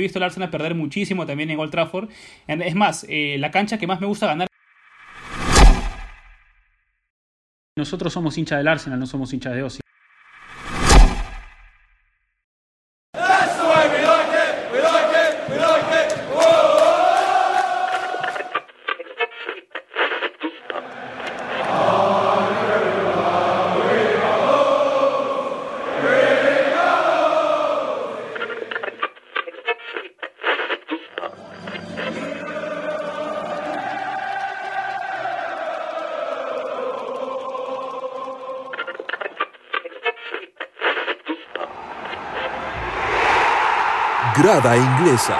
[0.00, 2.08] He visto al Arsenal perder muchísimo también en Old Trafford.
[2.46, 4.46] Es más, eh, la cancha que más me gusta ganar.
[7.76, 9.80] Nosotros somos hinchas del Arsenal, no somos hinchas de Ozzy.
[44.58, 45.38] Inglesa.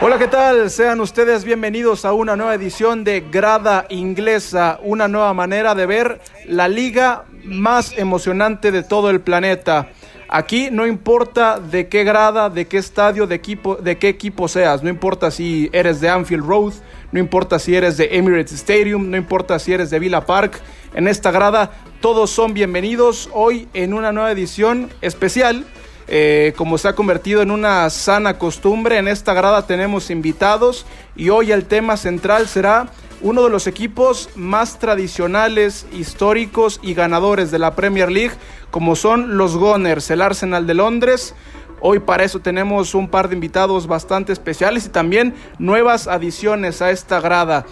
[0.00, 0.70] Hola, ¿qué tal?
[0.70, 6.20] Sean ustedes bienvenidos a una nueva edición de Grada Inglesa, una nueva manera de ver
[6.46, 9.88] la liga más emocionante de todo el planeta.
[10.30, 14.82] Aquí no importa de qué grada, de qué estadio, de, equipo, de qué equipo seas,
[14.82, 16.72] no importa si eres de Anfield Road,
[17.12, 20.58] no importa si eres de Emirates Stadium, no importa si eres de Villa Park,
[20.94, 21.70] en esta grada
[22.00, 25.66] todos son bienvenidos hoy en una nueva edición especial
[26.06, 30.84] eh, como se ha convertido en una sana costumbre, en esta grada tenemos invitados
[31.16, 32.88] y hoy el tema central será
[33.22, 38.34] uno de los equipos más tradicionales, históricos y ganadores de la Premier League,
[38.70, 41.34] como son los Gunners, el Arsenal de Londres.
[41.80, 46.90] Hoy para eso tenemos un par de invitados bastante especiales y también nuevas adiciones a
[46.90, 47.64] esta grada.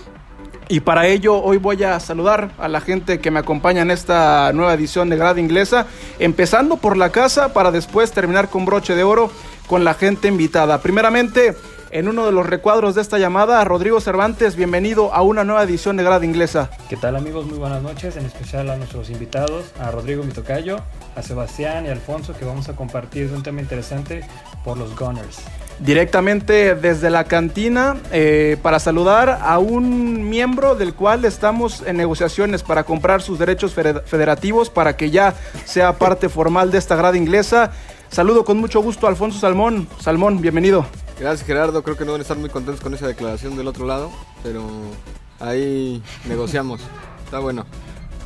[0.69, 4.53] Y para ello hoy voy a saludar a la gente que me acompaña en esta
[4.53, 5.87] nueva edición de Grada Inglesa,
[6.19, 9.31] empezando por la casa para después terminar con broche de oro
[9.67, 10.81] con la gente invitada.
[10.81, 11.55] Primeramente,
[11.91, 15.99] en uno de los recuadros de esta llamada, Rodrigo Cervantes, bienvenido a una nueva edición
[15.99, 16.71] de Grada Inglesa.
[16.89, 17.47] ¿Qué tal amigos?
[17.47, 20.79] Muy buenas noches, en especial a nuestros invitados, a Rodrigo Mitocayo,
[21.15, 24.25] a Sebastián y Alfonso, que vamos a compartir un tema interesante
[24.65, 25.43] por los Gunners
[25.85, 32.63] directamente desde la cantina eh, para saludar a un miembro del cual estamos en negociaciones
[32.63, 35.35] para comprar sus derechos federativos para que ya
[35.65, 37.73] sea parte formal de esta grada inglesa.
[38.11, 39.89] Saludo con mucho gusto a Alfonso Salmón.
[39.99, 40.87] Salmón, bienvenido.
[41.19, 43.87] Gracias Gerardo, creo que no van a estar muy contentos con esa declaración del otro
[43.87, 44.11] lado,
[44.43, 44.65] pero
[45.41, 46.81] ahí negociamos.
[47.25, 47.67] Está bueno.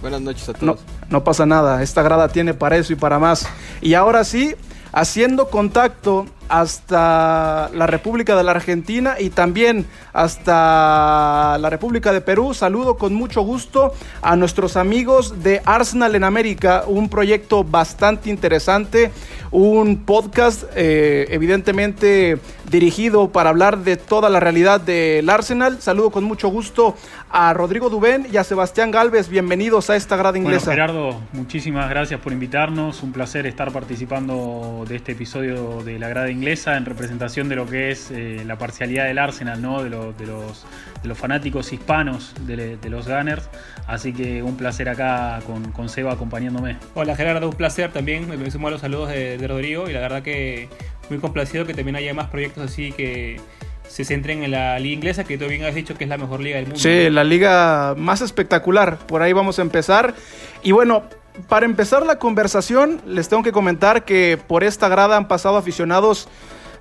[0.03, 0.63] Buenas noches a todos.
[0.63, 0.77] No,
[1.09, 3.49] no pasa nada, esta grada tiene para eso y para más.
[3.81, 4.55] Y ahora sí,
[4.93, 12.55] haciendo contacto hasta la República de la Argentina y también hasta la República de Perú.
[12.55, 13.93] Saludo con mucho gusto
[14.23, 19.11] a nuestros amigos de Arsenal en América, un proyecto bastante interesante,
[19.51, 22.39] un podcast eh, evidentemente
[22.71, 25.81] dirigido para hablar de toda la realidad del Arsenal.
[25.81, 26.97] Saludo con mucho gusto
[27.31, 29.29] a Rodrigo Dubén y a Sebastián Galvez.
[29.29, 30.71] Bienvenidos a esta grada inglesa.
[30.73, 33.03] Gerardo, muchísimas gracias por invitarnos.
[33.03, 37.67] Un placer estar participando de este episodio de la grada inglesa en representación de lo
[37.67, 39.83] que es eh, la parcialidad del Arsenal, ¿no?
[39.83, 43.49] de, los, de, los, fanáticos hispanos de, los Gunners.
[43.87, 46.77] Así que un placer acá con, con, Seba acompañándome.
[46.95, 48.29] Hola Gerardo, un placer también.
[48.29, 50.69] Me sumo a los saludos de, de Rodrigo y la verdad que
[51.09, 53.41] muy complacido que también haya más proyectos así que
[53.89, 56.41] se centren en la liga inglesa, que tú bien has dicho que es la mejor
[56.41, 56.81] liga del mundo.
[56.81, 58.99] Sí, la liga más espectacular.
[58.99, 60.15] Por ahí vamos a empezar.
[60.63, 61.05] Y bueno,
[61.49, 66.29] para empezar la conversación, les tengo que comentar que por esta grada han pasado aficionados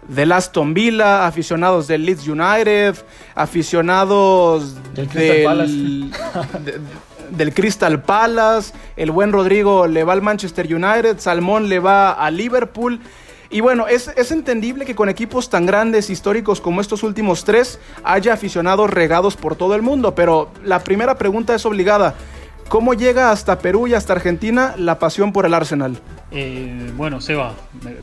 [0.08, 2.96] del Aston Villa, aficionados del Leeds United,
[3.34, 6.12] aficionados del Crystal,
[7.32, 12.30] del Crystal Palace, el buen Rodrigo le va al Manchester United, Salmón le va a
[12.32, 13.00] Liverpool.
[13.50, 17.80] Y bueno, es, es, entendible que con equipos tan grandes, históricos como estos últimos tres,
[18.04, 20.16] haya aficionados regados por todo el mundo.
[20.16, 22.16] Pero la primera pregunta es obligada.
[22.70, 25.98] ¿Cómo llega hasta Perú y hasta Argentina la pasión por el Arsenal?
[26.32, 27.54] Eh, bueno, Seba,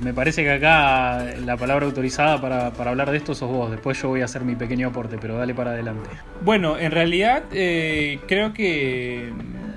[0.00, 3.70] me, parece que acá la palabra autorizada para, hablar de esto sos vos.
[3.70, 6.08] Después yo voy a hacer mi pequeño aporte, pero dale para adelante.
[6.42, 9.32] Bueno, en realidad eh, creo que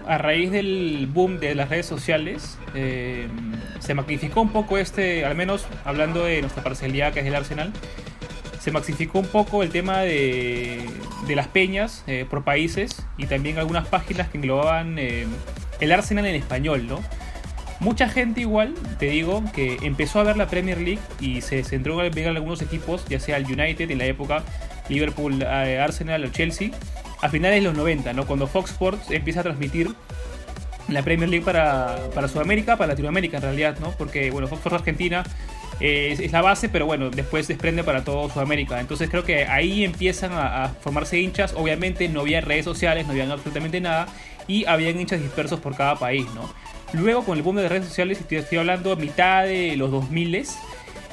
[0.08, 3.28] a raíz del boom de las redes sociales, eh,
[3.80, 7.74] se magnificó un poco este, al menos hablando de nuestra parcialidad que es el Arsenal,
[8.66, 10.90] se maxificó un poco el tema de,
[11.28, 15.28] de las peñas eh, por países y también algunas páginas que englobaban eh,
[15.80, 17.00] el Arsenal en español, ¿no?
[17.80, 22.04] Mucha gente igual, te digo, que empezó a ver la Premier League y se centró
[22.04, 24.44] en ver algunos equipos, ya sea el United en la época,
[24.90, 26.72] Liverpool, Arsenal o Chelsea,
[27.22, 28.26] a finales de los 90, ¿no?
[28.26, 29.92] Cuando Fox Sports empieza a transmitir
[30.88, 33.92] la Premier League para, para Sudamérica, para Latinoamérica en realidad, ¿no?
[33.92, 35.24] Porque, bueno, Fox Sports Argentina
[35.80, 38.80] es, la base, pero bueno, después desprende para todo Sudamérica.
[38.80, 41.54] Entonces creo que ahí empiezan a, formarse hinchas.
[41.56, 44.08] Obviamente no había redes sociales, no había absolutamente nada.
[44.48, 46.50] Y habían hinchas dispersos por cada país, ¿no?
[46.94, 50.46] Luego con el boom de redes sociales, estoy, estoy hablando a mitad de los 2000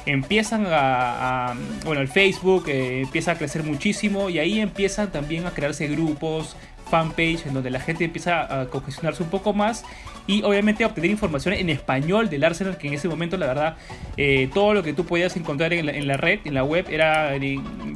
[0.05, 1.55] empiezan a,
[1.85, 6.55] bueno, el Facebook eh, empieza a crecer muchísimo y ahí empiezan también a crearse grupos,
[6.89, 9.83] fanpage, en donde la gente empieza a congestionarse un poco más
[10.25, 13.77] y obviamente obtener información en español del Arsenal, que en ese momento la verdad
[14.15, 17.35] eh, todo lo que tú podías encontrar en la, red, en la web, era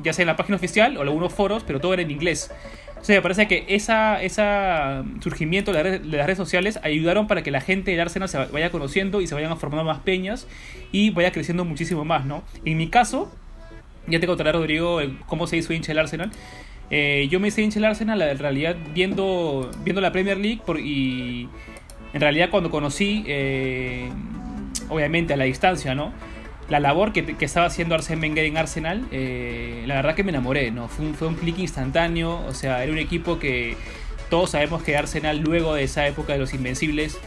[0.04, 2.52] ya sea en la página oficial o en algunos foros, pero todo era en inglés.
[3.00, 7.52] O sea, me parece que esa, esa surgimiento de, las redes sociales ayudaron para que
[7.52, 10.48] la gente del Arsenal se vaya conociendo y se vayan formando más peñas
[10.92, 12.44] y vaya creciendo muchísimo más, ¿no?
[12.66, 13.32] En mi caso,
[14.08, 16.32] ya te contaré, Rodrigo, cómo se hizo hincha el Arsenal.
[16.90, 20.80] Eh, yo me hice hincha el Arsenal en realidad viendo, viendo la Premier League por,
[20.80, 21.50] y
[22.14, 24.10] en realidad cuando conocí, eh,
[24.90, 26.14] obviamente a la distancia, ¿no?
[26.70, 30.72] La labor que, estaba haciendo Arsene Wenger en Arsenal, eh, la verdad que me enamoré,
[30.72, 30.88] ¿no?
[30.88, 33.76] Fue un, fue un clic instantáneo, o sea, era un equipo que
[34.30, 37.20] todos sabemos que Arsenal luego de esa época de los Invencibles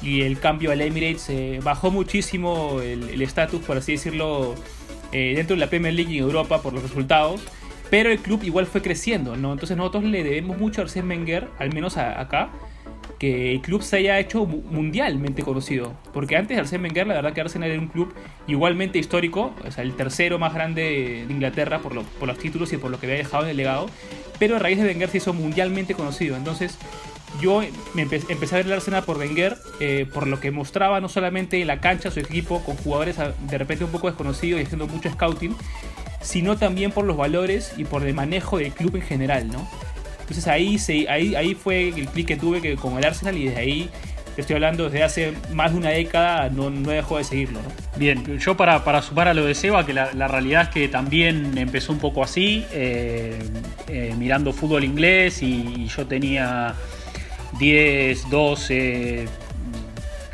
[0.00, 1.30] y el cambio al Emirates
[1.64, 4.54] bajó muchísimo el estatus, por así decirlo,
[5.10, 7.40] dentro de la Premier League en Europa por los resultados.
[7.94, 9.52] Pero el club igual fue creciendo, ¿no?
[9.52, 12.50] Entonces nosotros le debemos mucho a Arsène Wenger, al menos acá,
[13.20, 15.94] que el club se haya hecho mundialmente conocido.
[16.12, 18.12] Porque antes de Arsène Wenger, la verdad que Arsenal era un club
[18.48, 22.78] igualmente histórico, o sea, el tercero más grande de Inglaterra por, por los títulos y
[22.78, 23.86] por lo que había dejado en el legado.
[24.40, 26.36] Pero a raíz de Wenger se hizo mundialmente conocido.
[26.36, 26.76] Entonces
[27.40, 27.62] yo
[27.94, 31.60] me empecé a ver el Arsenal por Wenger, eh, por lo que mostraba no solamente
[31.60, 35.10] en la cancha su equipo con jugadores de repente un poco desconocidos y haciendo mucho
[35.12, 35.54] scouting,
[36.24, 39.68] sino también por los valores y por el manejo del club en general, ¿no?
[40.20, 43.44] Entonces ahí, se, ahí, ahí fue el clic que tuve que, con el Arsenal y
[43.44, 43.90] desde ahí
[44.36, 47.60] estoy hablando desde hace más de una década, no, no dejó de seguirlo.
[47.60, 47.68] ¿no?
[47.96, 51.56] Bien, yo para, para, sumar a lo de Seba, que la, realidad es que también
[51.58, 53.38] empezó un poco así, eh,
[53.88, 56.74] eh, mirando fútbol inglés y, yo tenía
[57.58, 59.28] 10, 12,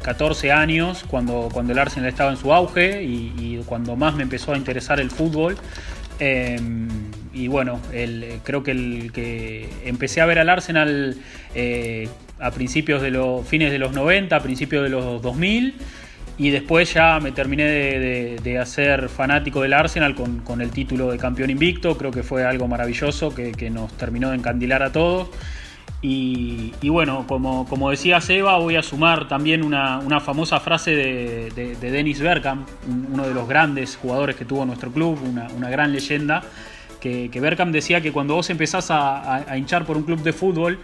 [0.02, 4.52] 14 años cuando, cuando el Arsenal estaba en su auge y, cuando más me empezó
[4.52, 5.56] a interesar el fútbol.
[6.18, 6.88] Em,
[7.32, 7.80] y bueno,
[8.42, 11.16] creo que empecé a ver al Arsenal
[11.54, 12.08] eh,
[12.38, 15.74] a principios de los fines de los 90, a principios de los 2000
[16.38, 21.50] y después ya me terminé de, hacer fanático del Arsenal con, el título de campeón
[21.50, 25.28] invicto, creo que fue algo maravilloso que, que nos terminó de encandilar a todos.
[26.02, 32.20] Y, bueno, como, como, decía Seba, voy a sumar también una, famosa frase de, Dennis
[32.20, 32.66] Bergkamp,
[33.12, 36.42] uno de los grandes jugadores que tuvo nuestro club, una, gran leyenda,
[37.00, 40.78] que, que, decía que cuando vos empezás a, hinchar por un club de fútbol,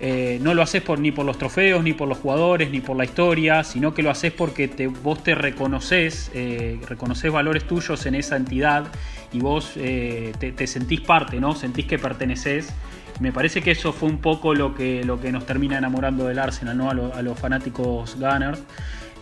[0.00, 2.96] eh, no lo haces por, ni por los trofeos, ni por los jugadores, ni por
[2.96, 4.68] la historia, sino que lo haces porque
[5.02, 8.84] vos te reconoces, eh, reconoces valores tuyos en esa entidad
[9.32, 11.56] y vos eh, te, te, sentís parte, ¿no?
[11.56, 12.72] Sentís que perteneces
[13.20, 16.38] me parece que eso fue un poco lo que, lo que nos termina enamorando del
[16.38, 16.90] Arsenal, ¿no?
[16.90, 18.62] a, los fanáticos Gunners.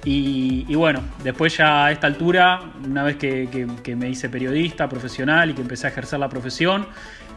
[0.04, 5.54] Y, bueno, después ya a esta altura, una vez que, me hice periodista profesional y
[5.54, 6.86] que empecé a ejercer la profesión,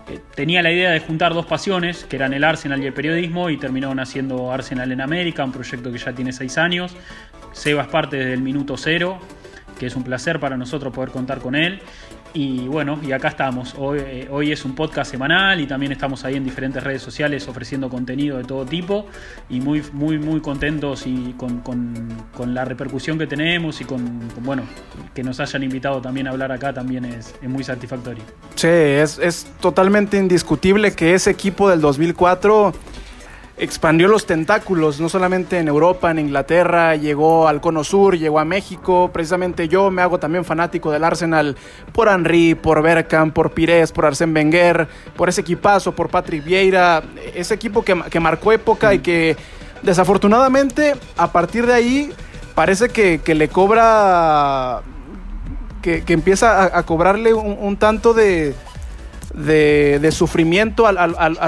[0.07, 3.50] eh, tenía la idea de juntar dos pasiones, que eran el Arsenal y el periodismo,
[3.50, 6.95] y terminó naciendo Arsenal en América, un proyecto que ya tiene seis años.
[7.53, 9.17] Seba es parte desde el minuto cero,
[9.79, 11.81] que es un placer para nosotros poder contar con él.
[12.33, 13.73] Y bueno, y acá estamos.
[13.77, 17.47] Hoy, eh, hoy, es un podcast semanal y también estamos ahí en diferentes redes sociales
[17.47, 19.07] ofreciendo contenido de todo tipo
[19.49, 24.63] y muy, muy, muy contentos y con, con, la repercusión que tenemos y con, bueno,
[25.13, 28.23] que nos hayan invitado también a hablar acá también es, es muy satisfactorio.
[28.55, 32.73] Sí, es, es totalmente indiscutible que ese equipo del 2004
[33.59, 38.45] expandió los tentáculos, no solamente en Europa, en Inglaterra, llegó al Cono Sur, llegó a
[38.45, 39.09] México.
[39.11, 41.57] Precisamente yo me hago también fanático del Arsenal
[41.94, 47.04] por Henry, por Bergkamp, por Pires, por Arsène Wenger, por ese equipazo, por Patrick Vieira,
[47.35, 49.35] ese equipo que, marcó época y que
[49.83, 52.13] desafortunadamente a partir de ahí
[52.56, 54.81] parece que, le cobra,
[55.81, 58.56] que, empieza a, cobrarle un tanto de
[59.39, 60.91] de, sufrimiento a,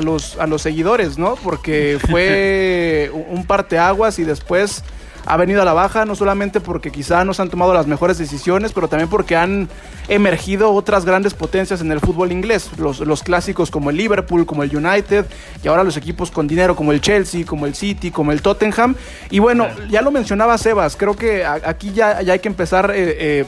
[0.02, 1.36] los, a los seguidores, ¿no?
[1.36, 4.84] Porque fue un parteaguas y después
[5.26, 8.18] ha venido a la baja, no solamente porque quizá no se han tomado las mejores
[8.18, 9.70] decisiones, pero también porque han
[10.08, 14.76] emergido otras grandes potencias en el fútbol inglés, los, clásicos como el Liverpool, como el
[14.76, 15.26] United,
[15.64, 18.96] y ahora los equipos con dinero como el Chelsea, como el City, como el Tottenham.
[19.30, 22.92] Y bueno, ya lo mencionaba Sebas, creo que aquí ya, ya hay que empezar...
[22.92, 23.46] Eh, eh,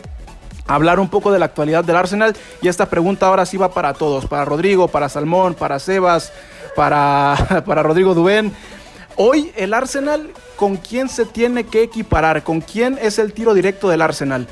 [0.67, 2.36] hablar un poco de la actualidad del Arsenal.
[2.62, 6.32] Y esta pregunta ahora sí va para todos, para Rodrigo, para Salmón, para Sebas,
[6.75, 8.53] para, para Rodrigo Dubén.
[9.15, 12.43] Hoy el Arsenal, ¿con quién se tiene que equiparar?
[12.43, 14.48] ¿Con quién es el tiro directo del Arsenal?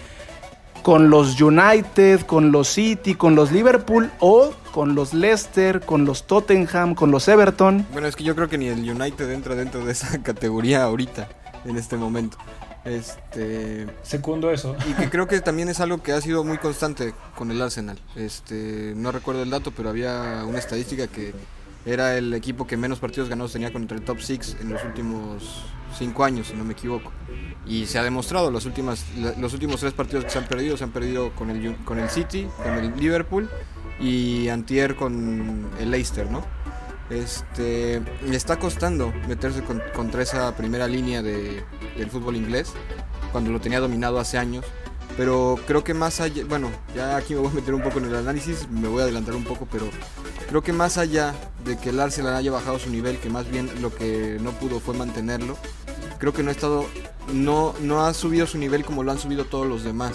[0.84, 6.26] ¿Con los United, con los City, con los Liverpool o con los Leicester, con los
[6.26, 7.86] Tottenham, con los Everton?
[7.92, 11.28] Bueno, es que yo creo que ni el United entra dentro de esa categoría ahorita,
[11.66, 12.38] en este momento.
[12.84, 14.76] Este, Segundo eso.
[14.90, 18.00] y que creo que también es algo que ha sido muy constante con el Arsenal.
[18.16, 21.34] Este, no recuerdo el dato, pero había una estadística que
[21.86, 25.64] era el equipo que menos partidos ganados tenía contra el top 6 en los últimos
[25.98, 27.12] 5 años, si no me equivoco.
[27.66, 29.06] Y se ha demostrado, los, últimas,
[29.38, 32.10] los últimos tres partidos que se han perdido, se han perdido con el, con el
[32.10, 33.50] City, con el Liverpool
[34.00, 36.44] y Antier con el Leicester, ¿no?
[37.12, 41.64] Este, le está costando meterse con- contra esa primera línea de-
[41.98, 42.72] del fútbol inglés,
[43.32, 44.66] cuando lo tenía dominado hace años.
[45.18, 48.06] Pero creo que más allá, bueno, ya aquí me voy a meter un poco en
[48.06, 49.90] el análisis, me voy a adelantar un poco, pero
[50.48, 53.70] creo que más allá de que el Arsenal haya bajado su nivel, que más bien
[53.82, 55.58] lo que no pudo fue mantenerlo,
[56.18, 56.86] creo que no ha estado,
[57.34, 60.14] no, no ha subido su nivel como lo han subido todos los demás.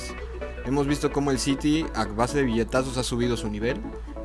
[0.65, 3.81] Hemos visto cómo el City a base de billetazos ha subido su nivel.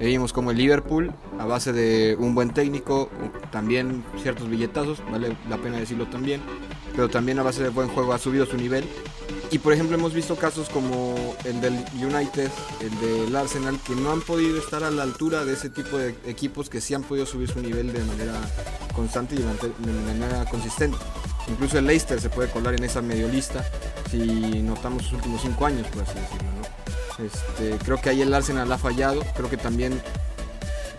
[0.07, 3.09] Vimos como el Liverpool a base de un buen técnico,
[3.51, 6.41] también ciertos billetazos, vale la pena decirlo también,
[6.95, 8.83] pero también a base de buen juego ha subido su nivel.
[9.51, 14.11] Y por ejemplo hemos visto casos como el del United, el del Arsenal, que no
[14.11, 17.25] han podido estar a la altura de ese tipo de equipos que sí han podido
[17.25, 18.39] subir su nivel de manera
[18.95, 20.97] constante y de manera consistente.
[21.47, 23.63] Incluso el Leicester se puede colar en esa medio lista
[24.09, 26.49] si notamos sus últimos cinco años, por así decirlo.
[26.59, 26.80] ¿no?
[27.19, 30.01] Este, creo que ahí el Arsenal ha fallado, creo que también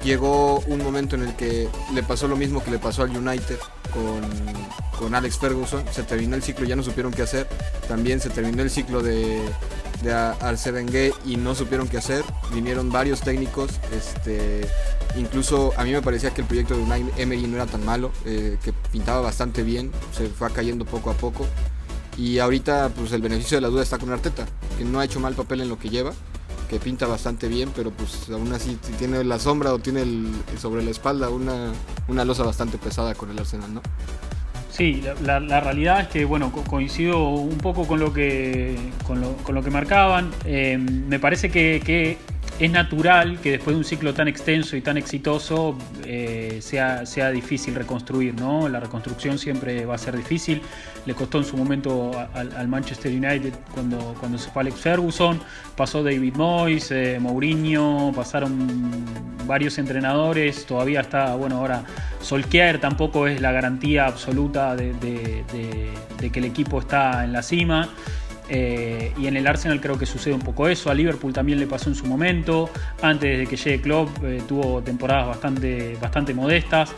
[0.05, 3.59] llegó un momento en el que le pasó lo mismo que le pasó al United
[3.93, 4.21] con,
[4.99, 7.47] con Alex Ferguson, se terminó el ciclo, ya no supieron qué hacer,
[7.89, 9.41] también se terminó el ciclo de,
[10.03, 14.67] de y no supieron qué hacer, vinieron varios técnicos, este,
[15.17, 18.11] incluso a mí me parecía que el proyecto de Unai Emery no era tan malo,
[18.25, 21.47] eh, que pintaba bastante bien, se fue cayendo poco a poco.
[22.19, 24.47] Y ahorita pues el beneficio de la duda está con Arteta,
[24.79, 26.13] que no ha hecho mal papel en lo que lleva,
[26.69, 30.05] que pinta bastante bien, pero pues aún así tiene la sombra o tiene
[30.61, 31.73] sobre la espalda una,
[32.09, 33.83] una losa bastante pesada con el Arsenal, ¿no?
[34.71, 39.35] Sí, la, realidad es que, bueno, co- coincido un poco con lo que, con lo,
[39.39, 40.31] con lo que marcaban.
[40.47, 42.17] Eh, me parece que
[42.59, 47.31] es natural que después de un ciclo tan extenso y tan exitoso eh, sea, sea
[47.31, 48.69] difícil reconstruir, ¿no?
[48.69, 50.61] La reconstrucción siempre va a ser difícil.
[51.05, 55.41] Le costó en su momento al, al Manchester United cuando, cuando se fue Alex Ferguson,
[55.77, 58.69] pasó David Moyes, eh, Mourinho, pasaron
[59.47, 61.83] varios entrenadores, todavía está, bueno, ahora
[62.21, 65.91] Solskjaer tampoco es la garantía absoluta de, de- de-
[66.21, 67.89] de que el equipo está en la cima.
[68.55, 70.91] Eh, y en el Arsenal creo que sucede un poco eso.
[70.91, 72.69] A Liverpool también le pasó en su momento.
[73.01, 76.93] Antes de que llegue Klopp eh, tuvo temporadas bastante, bastante modestas.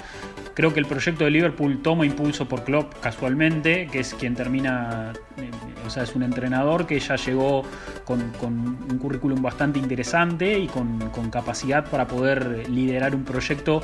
[0.54, 5.12] Creo que el proyecto de Liverpool toma impulso por Klopp casualmente, que es quien termina,
[5.36, 5.50] eh,
[5.84, 7.64] o sea, es un entrenador que ya llegó
[8.04, 10.94] con, un currículum bastante interesante y con,
[11.30, 13.82] capacidad para poder liderar un proyecto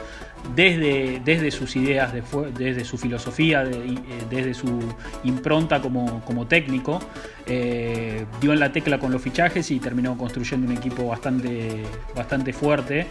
[0.54, 2.12] desde, desde sus ideas,
[2.56, 3.96] desde su filosofía, eh,
[4.30, 4.78] desde su
[5.24, 7.00] impronta como, como técnico.
[7.46, 11.82] Eh, dio en la tecla con los fichajes y terminó construyendo un equipo bastante,
[12.14, 13.08] bastante fuerte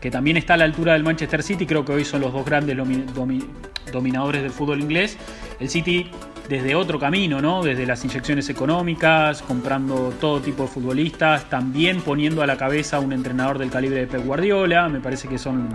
[0.00, 2.44] que también está a la altura del Manchester City, creo que hoy son los dos
[2.44, 3.44] grandes domi- domi-
[3.92, 5.16] dominadores del fútbol inglés.
[5.58, 6.10] El City
[6.48, 7.62] desde otro camino, ¿no?
[7.62, 13.12] Desde las inyecciones económicas, comprando todo tipo de futbolistas, también poniendo a la cabeza un
[13.12, 15.68] entrenador del calibre de Pep Guardiola, me parece que son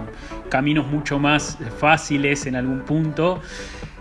[0.50, 3.39] caminos mucho más fáciles en algún punto.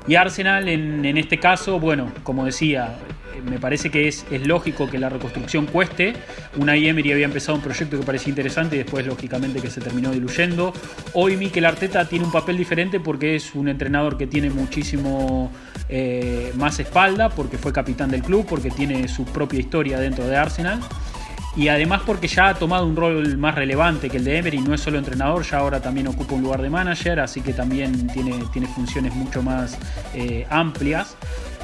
[0.06, 2.96] Y Arsenal en, este caso, bueno, como decía,
[3.44, 6.14] me parece que es, es lógico que la reconstrucción cueste.
[6.56, 10.10] Una Emery había empezado un proyecto que parecía interesante y después lógicamente que se terminó
[10.10, 10.72] diluyendo.
[11.14, 15.52] Hoy Mikel Arteta tiene un papel diferente porque es un entrenador que tiene muchísimo
[15.88, 20.36] eh, más espalda, porque fue capitán del club, porque tiene su propia historia dentro de
[20.36, 20.80] Arsenal.
[21.54, 24.72] Y además porque ya ha tomado un rol más relevante que el de Emery, no
[24.72, 28.42] es solo entrenador, ya ahora también ocupa un lugar de manager, así que también tiene,
[28.54, 29.76] tiene funciones mucho más
[30.14, 31.14] eh, amplias.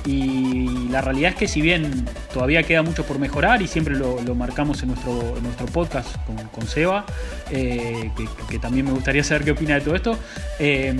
[0.04, 4.18] Y la realidad es que si bien todavía queda mucho por mejorar y siempre lo,
[4.34, 7.04] marcamos en nuestro, en nuestro podcast con, con Seba,
[7.50, 8.10] eh,
[8.48, 10.18] que, también me gustaría saber qué opina de todo esto,
[10.58, 10.94] eh,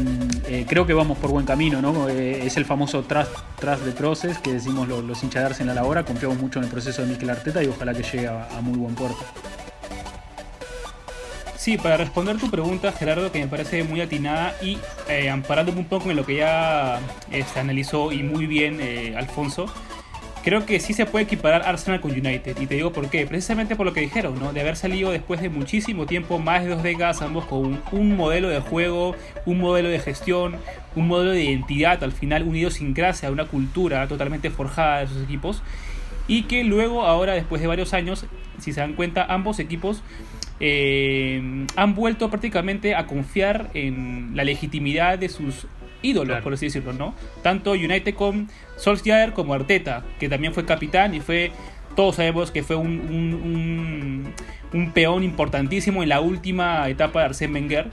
[0.47, 2.09] eh, creo que vamos por buen camino, ¿no?
[2.09, 5.79] Eh, es el famoso trust, trust the process que decimos los, los hinchas de Arsenal
[5.79, 8.79] ahora, confiamos mucho en el proceso de Mikel Arteta y ojalá que llegue a muy
[8.79, 9.25] buen puerto.
[11.69, 15.85] Sí, para responder tu pregunta, Gerardo, que me parece muy atinada y eh, amparándome un
[15.85, 16.99] poco en lo que ya
[17.31, 19.67] este, analizó y muy bien eh, Alfonso,
[20.43, 22.59] creo que sí se puede equiparar Arsenal con United.
[22.59, 23.27] Y te digo por qué.
[23.27, 24.55] Precisamente por lo que dijeron, ¿no?
[24.55, 28.17] De haber salido después de muchísimo tiempo, más de dos décadas, ambos con un, un
[28.17, 30.57] modelo de juego, un modelo de gestión,
[30.97, 35.63] un modelo de identidad, al final una idiosincrasia, una cultura totalmente forjada de sus equipos.
[36.29, 38.25] Y que luego, ahora, después de varios años,
[38.59, 40.03] si se dan cuenta, ambos equipos
[40.61, 45.67] eh, han vuelto prácticamente a confiar en la legitimidad de sus
[46.03, 47.15] ídolos, por así decirlo, ¿no?
[47.43, 51.53] Tanto United con Solskjaer como Arteta, que también fue capitán y fue,
[51.97, 54.33] todos sabemos que fue un,
[54.73, 57.91] un, peón importantísimo en la última etapa de Arsène Wenger.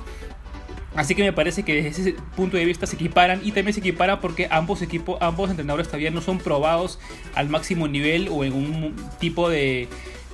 [0.96, 3.82] Así que me parece que desde ese punto de vista se equiparan y también se
[3.82, 7.00] equiparan porque ambos equipos, ambos entrenadores todavía no son probados
[7.34, 9.90] al máximo nivel o en un tipo de,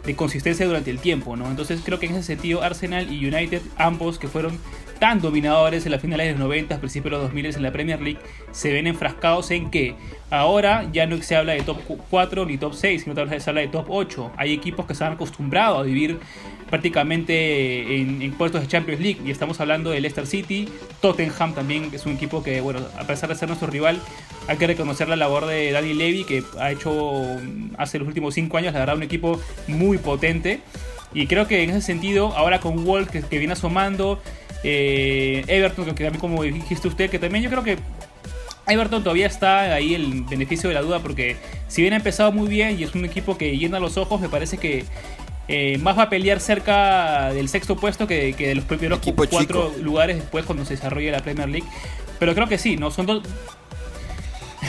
[0.05, 1.47] de consistencia durante el tiempo, ¿no?
[1.47, 4.57] Entonces creo que en ese sentido Arsenal y United, ambos que fueron
[5.01, 7.99] tan dominadores en las finales de los 90, principios de los 2000 en la Premier
[7.99, 8.19] League,
[8.51, 9.95] se ven enfrascados en que
[10.29, 11.79] ahora ya no se habla de top
[12.11, 14.33] 4 ni top 6, sino que se habla de top 8.
[14.37, 16.19] Hay equipos que se han acostumbrado a vivir
[16.69, 20.69] prácticamente en, puestos de Champions League y estamos hablando de Leicester City,
[21.01, 23.99] Tottenham también es un equipo que, bueno, a pesar de ser nuestro rival,
[24.47, 27.23] hay que reconocer la labor de Danny Levy que ha hecho
[27.79, 30.59] hace los últimos 5 años, la verdad, un equipo muy potente.
[31.13, 34.21] Y creo que en ese sentido, ahora con Wolf que, que viene asomando,
[34.63, 37.77] eh, Everton, que también como dijiste usted, que también yo creo que
[38.67, 41.37] Everton todavía está ahí el beneficio de la duda porque
[41.67, 44.29] si bien ha empezado muy bien y es un equipo que llena los ojos, me
[44.29, 44.85] parece que
[45.47, 48.99] eh, más va a pelear cerca del sexto puesto que, de los primeros
[49.29, 51.67] cuatro lugares después cuando se desarrolle la Premier League.
[52.19, 52.91] Pero creo que sí, ¿no?
[52.91, 53.23] Son dos...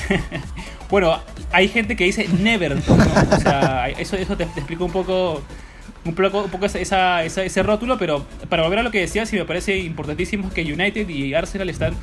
[0.90, 1.20] bueno,
[1.52, 5.42] hay gente que dice never, O sea, eso, eso te, te explico un poco
[6.04, 9.44] un poco, un poco ese rótulo, pero para volver a lo que decía, sí me
[9.44, 11.94] parece importantísimo que United y Arsenal están,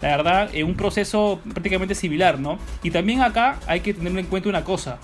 [0.00, 2.58] la verdad, en un proceso prácticamente similar, ¿no?
[2.82, 4.98] Y también acá hay que tener en cuenta una cosa,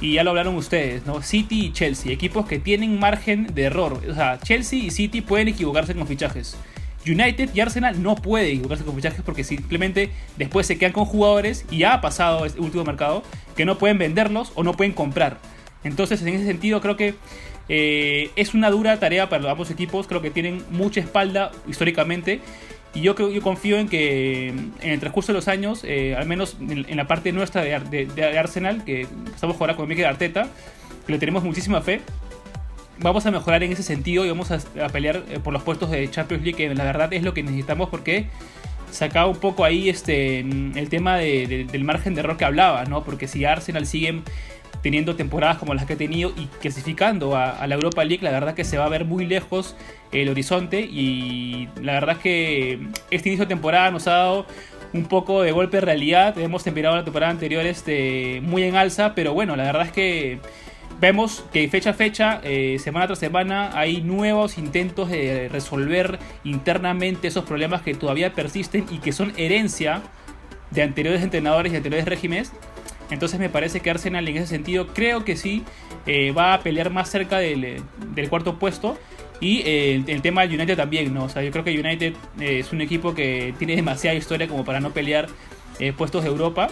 [0.00, 1.22] y ya lo hablaron ustedes, ¿no?
[1.22, 4.00] City y Chelsea, equipos que tienen margen de error.
[4.08, 6.56] O sea, Chelsea y City pueden equivocarse con fichajes.
[7.04, 11.64] United y Arsenal no pueden equivocarse con fichajes porque simplemente después se quedan con jugadores
[11.70, 13.24] y ya ha pasado este último mercado
[13.56, 15.38] que no pueden venderlos o no pueden comprar.
[15.82, 17.14] Entonces, en ese sentido, creo que
[17.68, 22.40] eh, es una dura tarea para ambos equipos, creo que tienen mucha espalda históricamente.
[22.94, 26.26] Y yo, creo, yo confío en que en el transcurso de los años, eh, al
[26.26, 30.48] menos en, la parte nuestra de, Arsenal, que estamos jugando con Miguel Arteta,
[31.06, 32.00] que le tenemos muchísima fe,
[32.98, 34.58] vamos a mejorar en ese sentido y vamos a,
[34.88, 37.90] pelear eh, por los puestos de Champions League, que la verdad es lo que necesitamos
[37.90, 38.26] porque
[38.90, 43.04] sacaba un poco ahí este el tema del margen de error que hablaba, ¿no?
[43.04, 44.22] Porque si Arsenal sigue
[44.82, 48.54] teniendo temporadas como las que ha tenido y clasificando a, la Europa League, la verdad
[48.54, 49.76] que se va a ver muy lejos
[50.12, 54.46] el horizonte y la verdad es que este inicio de temporada nos ha dado
[54.92, 59.14] un poco de golpe de realidad, hemos terminado la temporada anterior este, muy en alza,
[59.14, 60.38] pero bueno, la verdad es que
[61.00, 67.28] vemos que fecha a fecha, eh, semana tras semana, hay nuevos intentos de resolver internamente
[67.28, 70.00] esos problemas que todavía persisten y que son herencia
[70.70, 72.52] de anteriores entrenadores y anteriores regímenes
[73.10, 75.64] entonces me parece que Arsenal en ese sentido creo que sí
[76.06, 77.82] eh, va a pelear más cerca del,
[78.28, 78.98] cuarto puesto.
[79.40, 81.24] Y eh, el, tema del United también, ¿no?
[81.24, 84.64] O sea, yo creo que United eh, es un equipo que tiene demasiada historia como
[84.64, 85.28] para no pelear
[85.96, 86.68] puestos de Europa.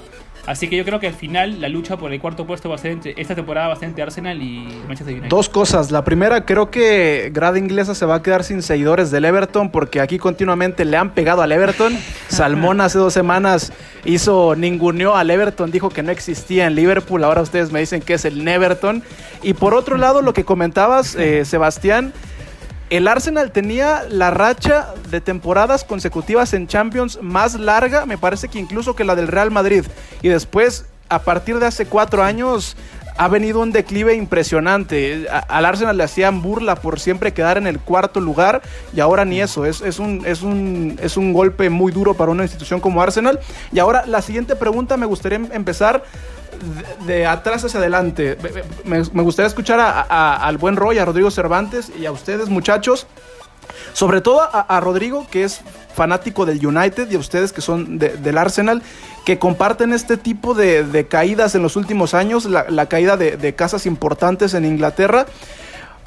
[0.47, 2.79] Así que yo creo que al final la lucha por el cuarto puesto va a
[2.79, 5.29] ser entre esta temporada va a ser entre Arsenal y Manchester United.
[5.29, 5.91] Dos cosas.
[5.91, 10.01] La primera, creo que Grada Inglesa se va a quedar sin seguidores del Everton porque
[10.01, 11.97] aquí continuamente le han pegado al Everton.
[12.29, 13.73] Salmón hace dos semanas
[14.05, 17.25] hizo ninguneó al Everton, dijo que no existía en Liverpool.
[17.25, 19.03] Ahora ustedes me dicen que es el Neverton.
[19.43, 22.13] Y por otro lado, lo que comentabas, eh, Sebastián
[22.91, 28.59] el Arsenal tenía la racha de temporadas consecutivas en Champions más larga, me parece que
[28.59, 29.85] incluso que la del Real Madrid.
[30.23, 32.77] Y después, a partir de hace cuatro años,
[33.19, 35.27] ha venido un declive impresionante.
[35.49, 38.63] al Arsenal le hacían burla por siempre quedar en el cuarto lugar
[38.95, 39.65] y ahora ni eso.
[39.65, 43.41] Es, un, es, un, es un golpe muy duro para una institución como Arsenal.
[43.73, 46.05] Y ahora la siguiente pregunta me gustaría empezar
[47.07, 48.37] de, atrás hacia adelante.
[48.85, 53.07] Me, gustaría escuchar al buen Roy, a Rodrigo Cervantes y a ustedes, muchachos.
[53.93, 55.61] Sobre todo a, Rodrigo, que es
[55.95, 58.83] fanático del United, y a ustedes que son del Arsenal,
[59.25, 64.55] que comparten este tipo de, caídas en los últimos años, la, caída de casas importantes
[64.55, 65.27] en Inglaterra.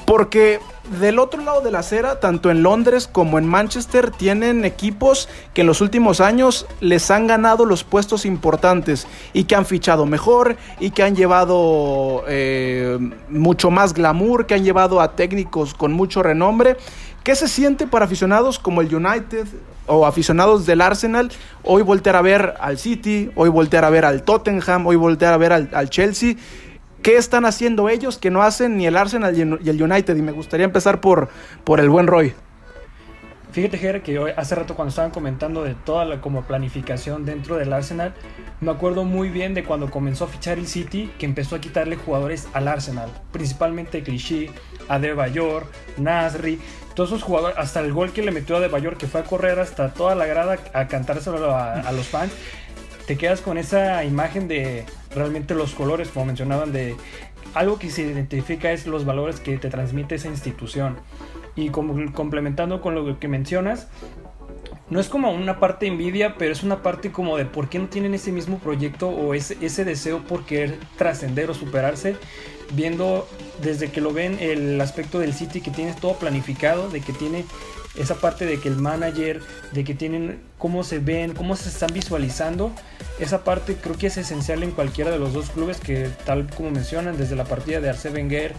[0.10, 0.60] Porque
[1.00, 5.62] del otro lado de la acera, tanto en Londres como en Manchester, tienen equipos que
[5.62, 10.58] en los últimos años les han ganado los puestos importantes y que han fichado mejor
[10.80, 12.98] y que han llevado eh,
[13.30, 16.78] mucho más glamour, que han llevado a técnicos con mucho renombre.
[17.24, 19.45] ¿Qué se siente para aficionados como el United
[19.86, 24.24] o aficionados del Arsenal hoy voltear a ver al City, hoy voltear a ver al
[24.24, 26.36] Tottenham, hoy voltear a ver al, al Chelsea?
[27.02, 30.16] ¿Qué están haciendo ellos que no hacen ni el Arsenal y el United?
[30.16, 31.30] Y me gustaría empezar por,
[31.64, 32.34] por el buen Roy.
[33.52, 37.74] Fíjate, Ger, que hace rato cuando estaban comentando de toda la como planificación dentro del
[37.74, 38.14] Arsenal,
[38.62, 41.96] me acuerdo muy bien de cuando comenzó a fichar el City, que empezó a quitarle
[41.96, 44.52] jugadores al Arsenal, principalmente Clichy,
[44.88, 45.66] Adebayor,
[45.98, 46.60] Nasri,
[46.94, 49.60] todos esos jugadores, hasta el gol que le metió a Adebayor, que fue a correr
[49.60, 52.32] hasta toda la grada a cantárselo a, a los fans,
[53.10, 56.95] te quedas con esa imagen de realmente los colores, como mencionaban, de
[57.56, 60.95] algo que se identifica es los valores que te transmite esa institución.
[61.56, 63.88] Y como complementando con lo que mencionas,
[64.91, 67.88] no es como una parte envidia, pero es una parte como de por qué no
[67.88, 72.15] tienen ese mismo proyecto o ese, ese deseo por querer trascender o superarse,
[72.76, 73.28] viendo
[73.63, 77.43] desde que lo ven el aspecto del City que tiene todo planificado, de que tiene
[78.00, 79.42] esa parte de que el manager,
[79.74, 82.72] de que tienen cómo se ven, cómo se están visualizando,
[83.20, 86.72] esa parte creo que es esencial en cualquiera de los dos clubes que tal como
[86.72, 88.54] mencionan, desde la partida de Arce Wenger,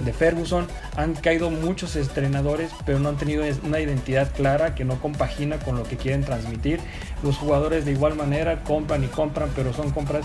[0.00, 5.00] de Ferguson, han caído muchos entrenadores, pero no han tenido una identidad clara que no
[5.00, 6.80] compagina con lo que quieren transmitir.
[7.22, 10.24] Los jugadores de igual manera compran y compran, pero son compras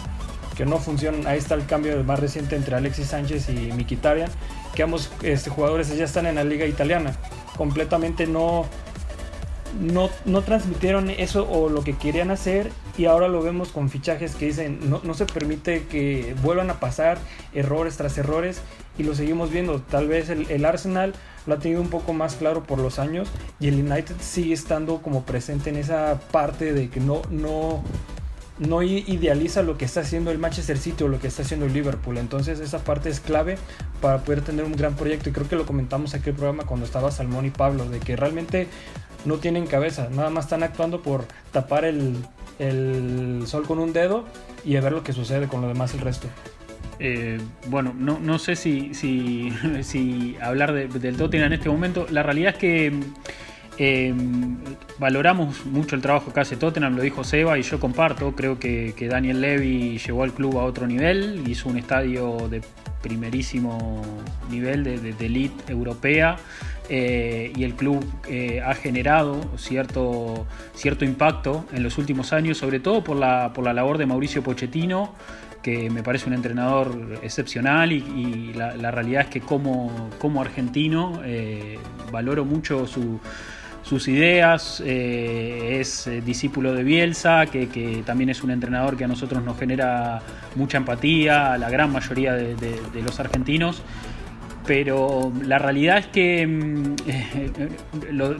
[0.56, 1.26] que no funcionan.
[1.28, 4.30] Ahí está el cambio más reciente entre Alexis Sánchez y Mkhitaryan,
[4.76, 7.16] que ambos este, jugadores ya están en la liga italiana.
[7.58, 8.66] Completamente no,
[9.80, 14.36] no, no, transmitieron eso o lo que querían hacer y ahora lo vemos con fichajes
[14.36, 17.18] que dicen no, no, se permite que vuelvan a pasar
[17.54, 18.62] errores tras errores
[18.98, 19.82] y lo seguimos viendo.
[19.82, 21.14] Tal vez el, el, Arsenal
[21.46, 25.02] lo ha tenido un poco más claro por los años y el United sigue estando
[25.02, 27.84] como presente en esa parte de que no, no,
[28.60, 31.74] no idealiza lo que está haciendo el Manchester City o lo que está haciendo el
[31.74, 32.18] Liverpool.
[32.18, 33.58] Entonces esa parte es clave
[34.02, 36.66] para poder tener un gran proyecto y creo que lo comentamos aquí en el programa
[36.66, 38.68] cuando estaba Salmón y Pablo, de que realmente
[39.26, 42.18] no tienen cabeza, nada más están actuando por tapar el,
[42.60, 44.26] el sol con un dedo
[44.66, 46.28] y ver lo que sucede con lo demás el resto.
[47.00, 52.06] Eh, bueno, no, no, sé si, si, hablar de, del Tottenham en este momento.
[52.10, 52.94] La realidad es que
[53.78, 54.14] eh,
[55.00, 58.34] valoramos mucho el trabajo que hace Tottenham, lo dijo Seba y yo comparto.
[58.36, 62.62] Creo que, Daniel Levy llevó al club a otro nivel, hizo un estadio de
[63.02, 64.02] primerísimo
[64.50, 66.38] nivel de, de, de elite europea.
[66.90, 72.80] Eh, y el club eh, ha generado cierto, cierto impacto en los últimos años, sobre
[72.80, 75.14] todo por la, por la labor de Mauricio Pochettino,
[75.62, 80.42] que me parece un entrenador excepcional y, y la, la, realidad es que como, como
[80.42, 81.80] argentino eh,
[82.12, 83.22] valoro mucho su,
[83.84, 89.08] sus ideas, eh, es discípulo de Bielsa, que, que, también es un entrenador que a
[89.08, 90.22] nosotros nos genera
[90.56, 93.84] mucha empatía, a la gran mayoría de, los argentinos.
[94.66, 96.44] Pero la realidad es que
[97.08, 97.70] eh,
[98.12, 98.36] lo,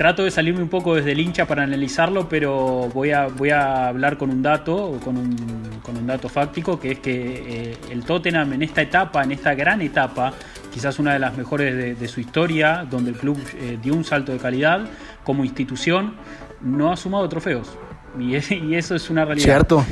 [0.00, 3.88] trato de salirme un poco desde el hincha para analizarlo, pero voy a, voy a
[3.88, 5.36] hablar con un dato, con un,
[5.82, 9.54] con un dato fáctico, que es que eh, el Tottenham en esta etapa, en esta
[9.54, 10.32] gran etapa,
[10.72, 14.32] quizás una de las mejores de, su historia, donde el club eh, dio un salto
[14.32, 14.86] de calidad
[15.22, 16.14] como institución,
[16.62, 17.70] no ha sumado trofeos.
[18.18, 19.44] Y, y eso es una realidad.
[19.44, 19.84] Cierto.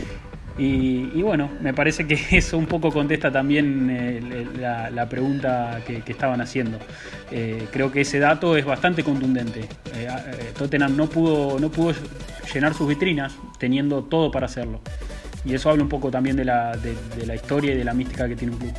[0.58, 5.80] Y, y, bueno, me parece que eso un poco contesta también eh, la, la, pregunta
[5.86, 6.78] que, que, estaban haciendo.
[7.30, 9.60] Eh, creo que ese dato es bastante contundente.
[9.94, 10.08] Eh,
[10.58, 11.94] Tottenham no pudo, no pudo
[12.52, 14.80] llenar sus vitrinas teniendo todo para hacerlo.
[15.44, 17.94] Y eso habla un poco también de la, de, de la historia y de la
[17.94, 18.72] mística que tiene un club.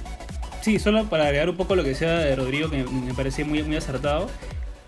[0.61, 3.77] Sí, solo para agregar un poco lo que decía Rodrigo, que me parece muy, muy
[3.77, 4.29] acertado.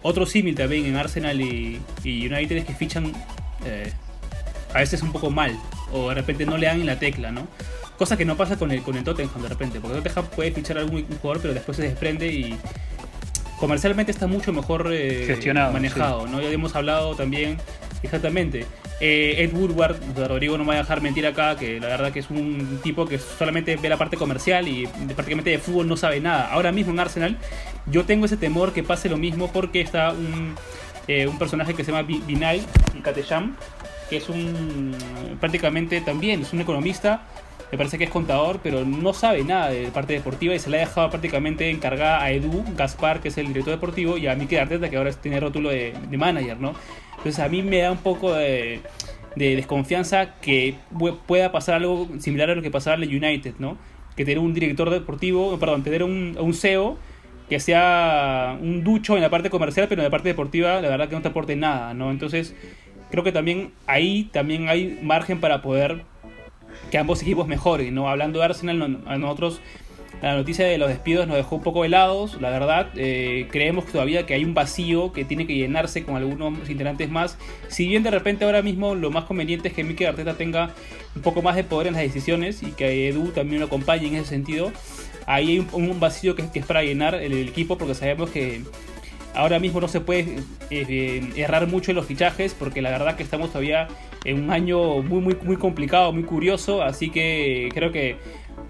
[0.01, 3.13] Otro símil también en Arsenal y, y United es que fichan
[4.73, 5.57] a veces un poco mal
[5.91, 7.47] o de repente no le dan en la tecla, ¿no?
[7.97, 10.51] Cosa que no pasa con el, con el Tottenham de repente, porque el Tottenham puede
[10.51, 12.57] fichar a algún jugador, pero después se desprende y
[13.59, 16.31] comercialmente está mucho mejor eh, gestionado, manejado, sí.
[16.31, 16.41] ¿no?
[16.41, 17.57] Ya hemos hablado también,
[18.01, 18.65] exactamente.
[18.99, 22.19] Eh, Ed Woodward, Rodrigo no me va a dejar mentir acá, que la verdad que
[22.19, 26.19] es un tipo que solamente ve la parte comercial y prácticamente de fútbol no sabe
[26.19, 26.51] nada.
[26.51, 27.37] Ahora mismo en Arsenal
[27.87, 30.55] yo tengo ese temor que pase lo mismo porque está un,
[31.07, 32.63] eh, un personaje que se llama Binay
[33.01, 33.55] Katesham,
[34.11, 34.93] que es un
[35.39, 37.23] prácticamente también es un economista
[37.71, 40.75] me parece que es contador pero no sabe nada de parte deportiva y se le
[40.75, 44.59] ha dejado prácticamente encargada a Edu Gaspar que es el director deportivo y a Mikel
[44.59, 46.73] Arteta que ahora tiene rótulo de, de manager no
[47.11, 48.81] entonces a mí me da un poco de,
[49.37, 50.75] de, desconfianza que
[51.25, 53.77] pueda pasar algo similar a lo que pasaba en United no
[54.17, 56.97] que tener un director deportivo perdón tener un, un CEO
[57.47, 61.07] que sea un ducho en la parte comercial pero en la parte deportiva la verdad
[61.07, 62.53] que no te aporte nada no entonces
[63.11, 66.01] creo que también ahí también hay margen para poder
[66.89, 68.09] que ambos equipos mejoren, ¿no?
[68.09, 69.61] Hablando de Arsenal, a nosotros
[70.21, 72.89] la noticia de los despidos nos dejó un poco helados, la verdad.
[72.95, 77.37] Eh, creemos todavía que hay un vacío que tiene que llenarse con algunos integrantes más.
[77.69, 80.71] Si bien de repente ahora mismo lo más conveniente es que Mikel Arteta tenga
[81.15, 84.15] un poco más de poder en las decisiones y que Edu también lo acompañe en
[84.15, 84.71] ese sentido,
[85.25, 88.61] ahí hay un, vacío que, que, es para llenar el equipo porque sabemos que
[89.33, 90.39] Ahora mismo no se puede
[90.69, 93.87] eh, errar mucho en los fichajes porque la verdad que estamos todavía
[94.25, 98.17] en un año muy, muy, muy complicado, muy curioso, así que creo que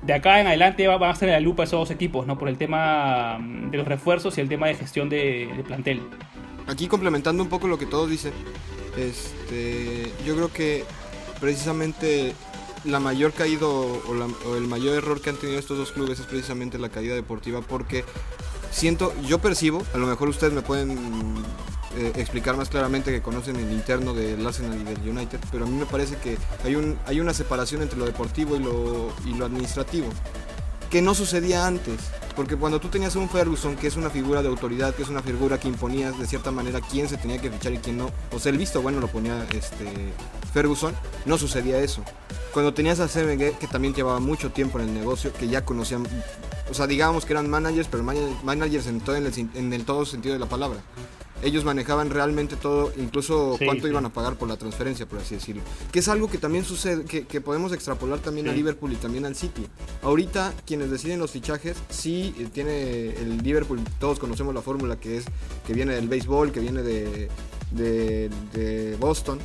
[0.04, 2.38] de acá en adelante van a estar en la lupa esos dos equipos, ¿no?
[2.38, 6.02] Por el tema mm, de los refuerzos y el tema de gestión de, plantel.
[6.68, 8.34] Aquí complementando un poco lo que todos dicen,
[8.98, 10.84] este, yo creo que
[11.40, 12.34] precisamente
[12.84, 16.78] la mayor caída o, el mayor error que han tenido estos dos clubes es precisamente
[16.80, 18.04] la caída deportiva porque
[18.72, 21.44] siento, yo percibo, a lo mejor ustedes me pueden
[21.98, 25.68] eh, explicar más claramente que conocen el interno del Arsenal y del United, pero a
[25.68, 29.34] mí me parece que hay, un, hay una separación entre lo deportivo y lo, y
[29.34, 30.08] lo administrativo,
[30.90, 32.00] que no sucedía antes.
[32.36, 35.22] Porque cuando tú tenías un Ferguson, que es una figura de autoridad, que es una
[35.22, 38.40] figura que imponías de cierta manera quién se tenía que fichar y quién no, o
[38.40, 40.14] sea, el visto bueno lo ponía este
[40.54, 40.94] Ferguson,
[41.26, 42.04] no sucedía eso.
[42.54, 46.06] Cuando tenías a CMG, que también llevaba mucho tiempo en el negocio, que ya conocían,
[46.72, 50.40] o sea, digamos que eran managers, pero managers en todo, en el todo sentido de
[50.40, 50.82] la palabra
[51.44, 55.64] ellos manejaban realmente todo, incluso cuánto iban a pagar por la transferencia, por así decirlo.
[55.92, 59.36] Que es algo que también sucede, que, podemos extrapolar también a Liverpool y también al
[59.36, 59.66] City.
[60.04, 65.18] Ahorita quienes deciden los fichajes, sí eh, tiene el Liverpool, todos conocemos la fórmula que
[65.18, 65.26] es
[65.66, 67.30] que viene del béisbol, que viene de,
[67.72, 69.40] de, Boston,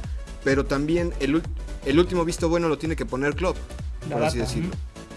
[0.45, 1.43] pero también el,
[1.87, 3.57] el, último visto bueno lo tiene que poner Klopp,
[4.11, 4.71] por así decirlo.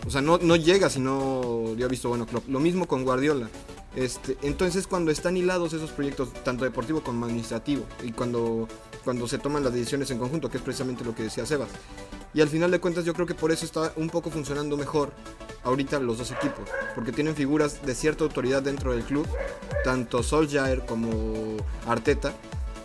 [0.08, 2.48] O sea, no, no llega si no dio visto bueno Klopp.
[2.48, 3.50] Lo mismo con Guardiola.
[3.96, 8.68] Este, entonces cuando están hilados esos proyectos, tanto deportivo como administrativo, y cuando,
[9.04, 11.70] cuando se toman las decisiones en conjunto, que es precisamente lo que decía Sebas.
[12.34, 15.12] Y al final de cuentas yo creo que por eso está un poco funcionando mejor
[15.64, 19.28] ahorita los dos equipos, porque tienen figuras de cierta autoridad dentro del club,
[19.84, 21.58] tanto Solskjaer como
[21.88, 22.34] Arteta,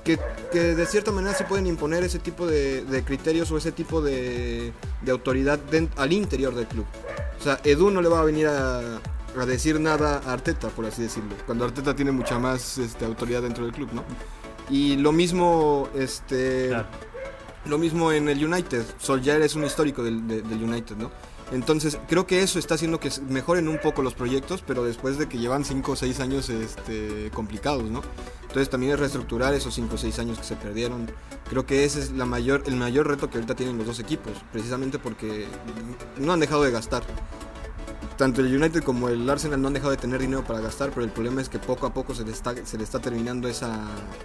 [0.04, 0.18] que,
[0.52, 4.72] de cierta manera se pueden imponer ese tipo de, criterios o ese tipo de,
[5.10, 5.58] autoridad
[5.96, 6.86] al interior del club.
[7.40, 10.86] O sea, Edu no le va a venir a, a decir nada a Arteta, por
[10.86, 11.34] así decirlo.
[11.46, 14.04] Cuando Arteta tiene mucha más este, autoridad dentro del club, ¿no?
[14.70, 16.70] Y lo mismo, este,
[17.66, 18.84] lo mismo en el United.
[18.98, 21.10] Solskjaer es un histórico del, United, ¿no?
[21.52, 25.28] Entonces, creo que eso está haciendo que mejoren un poco los proyectos, pero después de
[25.28, 28.02] que llevan 5 o 6 años este, complicados, ¿no?
[28.42, 31.10] Entonces, también es reestructurar esos 5 o 6 años que se perdieron.
[31.48, 35.46] Creo que ese es el mayor reto que ahorita tienen los dos equipos, precisamente porque
[36.18, 37.02] no han dejado de gastar
[38.16, 41.04] tanto el United como el Arsenal no han dejado de tener dinero para gastar, pero
[41.04, 43.80] el problema es que poco a poco se le está, se le está terminando esa,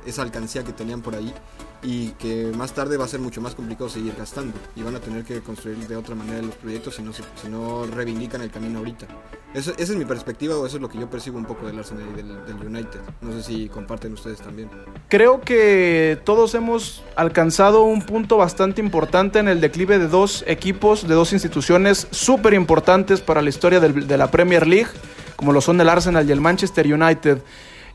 [0.06, 1.34] esa alcancía que tenían por ahí
[1.82, 4.99] y que más tarde va a ser mucho más complicado seguir gastando y van a
[4.99, 8.80] tener que construir de otra manera los proyectos si no, si no reivindican el camino
[8.80, 9.08] ahorita.
[9.54, 12.06] esa es mi perspectiva o eso es lo que yo percibo un poco del Arsenal
[12.12, 12.99] y del, United.
[13.21, 14.69] No sé si comparten ustedes también.
[15.08, 21.08] Creo que todos hemos alcanzado un punto bastante importante en el declive de dos equipos,
[21.08, 24.89] de dos instituciones súper importantes para la historia de la Premier League,
[25.36, 27.39] como lo son el Arsenal y el Manchester United.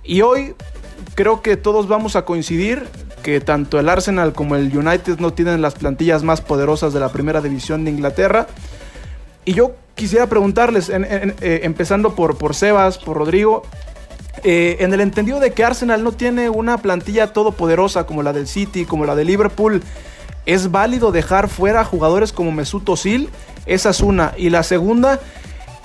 [0.03, 0.55] Y hoy
[1.15, 2.87] creo que todos vamos a coincidir
[3.23, 7.11] que tanto el Arsenal como el United no tienen las plantillas más poderosas de la
[7.11, 8.47] primera división de Inglaterra.
[9.45, 13.63] Y yo quisiera preguntarles, eh, empezando por, por Sebas, por Rodrigo,
[14.43, 18.47] eh, en el entendido de que Arsenal no tiene una plantilla todopoderosa como la del
[18.47, 19.83] City, como la de Liverpool,
[20.45, 23.31] ¿es válido dejar fuera jugadores como Mesut Özil?
[23.65, 24.35] Esa es una.
[24.37, 25.21] Y la segunda,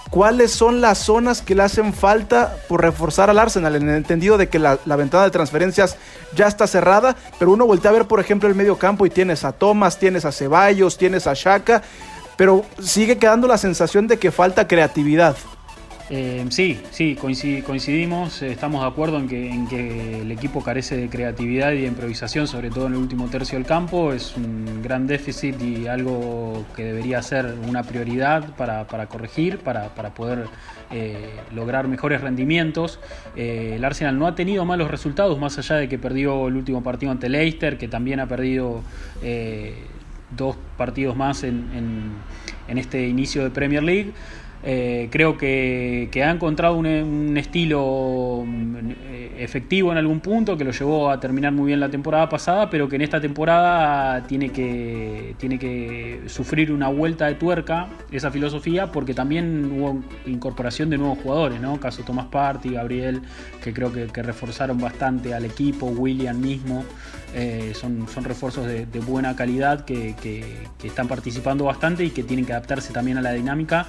[0.09, 4.37] cuáles son las zonas que le hacen falta por reforzar al Arsenal, en el entendido
[4.37, 5.97] de que la, ventana de transferencias
[6.35, 9.43] ya está cerrada, pero uno voltea a ver, por ejemplo, el medio campo y tienes
[9.43, 11.81] a Thomas, tienes a Ceballos, tienes a Shaka,
[12.37, 15.35] pero sigue quedando la sensación de que falta creatividad.
[16.11, 21.71] Eh, sí, sí, coincidimos, eh, estamos de acuerdo en que, el equipo carece de creatividad
[21.73, 24.11] y de improvisación, sobre todo en el último tercio del campo.
[24.11, 30.45] Es un gran déficit y algo que debería ser una prioridad para, corregir, para, poder
[30.89, 32.99] eh, lograr mejores rendimientos.
[33.35, 37.11] el Arsenal no ha tenido malos resultados, más allá de que perdió el último partido
[37.11, 38.81] ante Leicester, que también ha perdido
[40.35, 42.13] dos partidos más en
[42.67, 44.13] este inicio de Premier League.
[44.61, 48.75] Eh, creo que, ha encontrado un, estilo mm,
[49.07, 52.69] eh, efectivo en algún punto que lo llevó a terminar muy bien la temporada pasada,
[52.69, 58.31] pero que en esta temporada tiene que, tiene que sufrir una vuelta de tuerca esa
[58.31, 61.79] filosofía porque también hubo incorporación de nuevos jugadores, ¿no?
[61.79, 63.21] Caso Tomás Party, Gabriel,
[63.63, 66.83] que creo que, reforzaron bastante al equipo, William mismo,
[67.33, 72.45] eh, son, son refuerzos de, buena calidad que, que están participando bastante y que tienen
[72.45, 73.87] que adaptarse también a la dinámica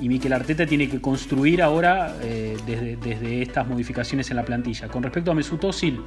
[0.00, 4.88] y Miquel Arteta tiene que construir ahora eh, desde, estas modificaciones en la plantilla.
[4.88, 6.00] Con respecto a Mesut Özil,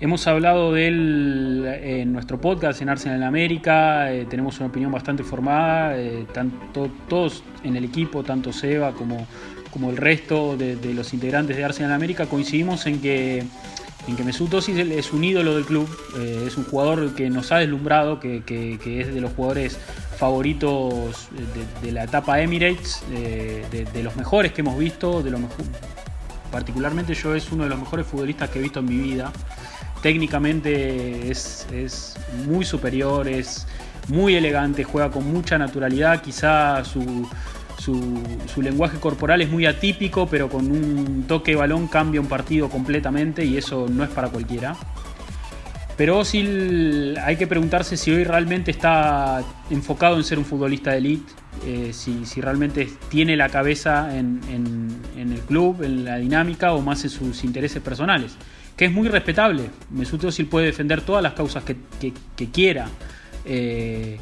[0.00, 4.92] hemos hablado de él en nuestro podcast en Arsenal en América, eh, tenemos una opinión
[4.92, 9.26] bastante formada, eh, tanto todos en el equipo, tanto Seba como,
[9.70, 13.44] como el resto de, los integrantes de Arsenal en América, coincidimos en que
[14.06, 17.52] en que Mesut Özil es un ídolo del club, eh, es un jugador que nos
[17.52, 18.42] ha deslumbrado, que,
[18.84, 19.78] es de los jugadores
[20.18, 21.28] favoritos
[21.82, 25.38] de, la etapa Emirates, de, los mejores que hemos visto, de lo
[26.50, 29.32] particularmente yo es uno de los mejores futbolistas que he visto en mi vida.
[30.02, 33.66] Técnicamente es muy superior, es
[34.08, 37.28] muy elegante, juega con mucha naturalidad, quizá su,
[37.84, 42.68] su, lenguaje corporal es muy atípico, pero con un toque de balón cambia un partido
[42.68, 44.76] completamente y eso no es para cualquiera.
[45.96, 50.98] Pero Osil hay que preguntarse si hoy realmente está enfocado en ser un futbolista de
[50.98, 51.32] elite,
[51.66, 54.40] eh, si, realmente tiene la cabeza en,
[55.16, 58.36] el club, en la dinámica o más en sus intereses personales,
[58.76, 59.70] que es muy respetable.
[59.90, 61.76] Mesut Osil puede defender todas las causas que,
[62.50, 62.88] quiera,
[63.44, 64.18] eh,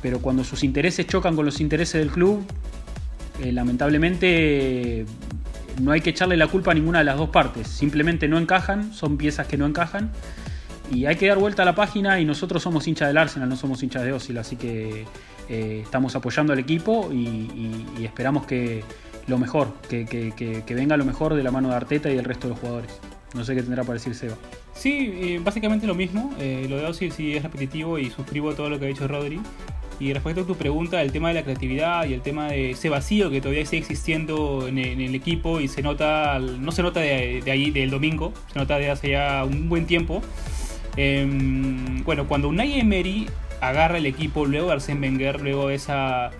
[0.00, 2.42] pero cuando sus intereses chocan con los intereses del club,
[3.40, 5.06] eh, lamentablemente
[5.80, 7.68] no hay que echarle la culpa a ninguna de las dos partes.
[7.68, 10.10] Simplemente no encajan, son piezas que no encajan.
[10.90, 13.56] Y hay que dar vuelta a la página y nosotros somos hinchas del Arsenal, no
[13.56, 15.06] somos hinchas de Osil, así que
[15.48, 18.84] eh, estamos apoyando al equipo y, esperamos que
[19.26, 22.54] lo mejor, que, venga lo mejor de la mano de Arteta y del resto de
[22.54, 23.00] los jugadores.
[23.34, 24.34] No sé qué tendrá para decir Seba.
[24.74, 26.34] Sí, básicamente lo mismo.
[26.38, 29.40] Eh, lo de Osil sí es repetitivo y suscribo todo lo que ha dicho Rodri.
[30.02, 32.88] Y respecto a tu pregunta, el tema de la creatividad y el tema de ese
[32.88, 37.40] vacío que todavía sigue existiendo en el, equipo y se nota, no se nota de,
[37.46, 40.20] ahí, del domingo, se nota de hace ya un buen tiempo.
[40.96, 46.32] Em, bueno, cuando Unai Emery agarra el equipo luego Arsène Wenger, luego esa,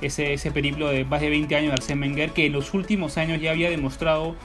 [0.00, 3.18] ese, ese periplo de más de 20 años de Arsène Wenger, que en los últimos
[3.18, 4.36] años ya había demostrado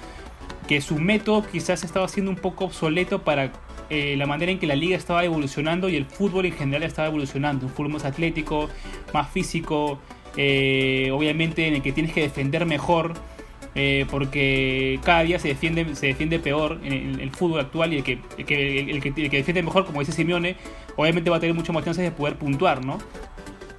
[0.67, 3.51] que su método quizás estaba siendo un poco obsoleto para
[3.89, 7.07] eh, la manera en que la liga estaba evolucionando y el fútbol en general estaba
[7.07, 7.67] evolucionando.
[7.67, 8.69] Un fútbol más atlético,
[9.13, 9.99] más físico,
[10.35, 13.13] eh, obviamente en el que tienes que defender mejor.
[13.79, 18.03] Eh, porque cada día se defiende, se defiende peor en el, fútbol actual y el
[18.03, 20.55] que, el que, el, que, defiende mejor, como dice Simeone,
[20.95, 22.97] obviamente va a tener mucho más chances de poder puntuar, ¿no?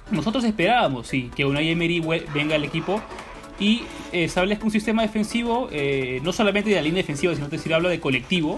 [0.09, 1.99] Nosotros esperábamos, sí, que Unai Emery
[2.33, 3.01] venga al equipo
[3.59, 3.81] y
[4.13, 5.69] eh, establezca un sistema defensivo,
[6.23, 8.57] no solamente de la línea defensiva, sino que hablo de colectivo,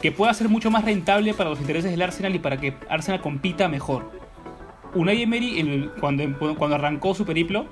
[0.00, 3.20] que pueda ser mucho más rentable para los intereses del Arsenal y para que Arsenal
[3.20, 4.10] compita mejor.
[4.94, 6.24] Unai Emery, cuando,
[6.56, 7.66] cuando arrancó su periplo,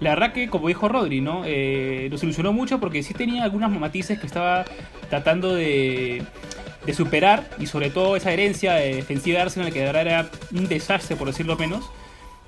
[0.00, 1.42] la verdad que, como dijo Rodri, ¿no?
[1.44, 4.64] Eh, lo solucionó mucho porque sí tenía algunas matices que estaba
[5.08, 6.22] tratando de,
[6.84, 10.68] de superar y sobre todo esa herencia defensiva de Arsenal que de verdad era un
[10.68, 11.90] desastre, por decirlo menos.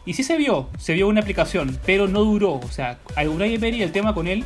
[0.07, 2.55] Y sí se vio, se vio una aplicación, pero no duró.
[2.55, 4.45] O sea, a Unai Emery el tema con él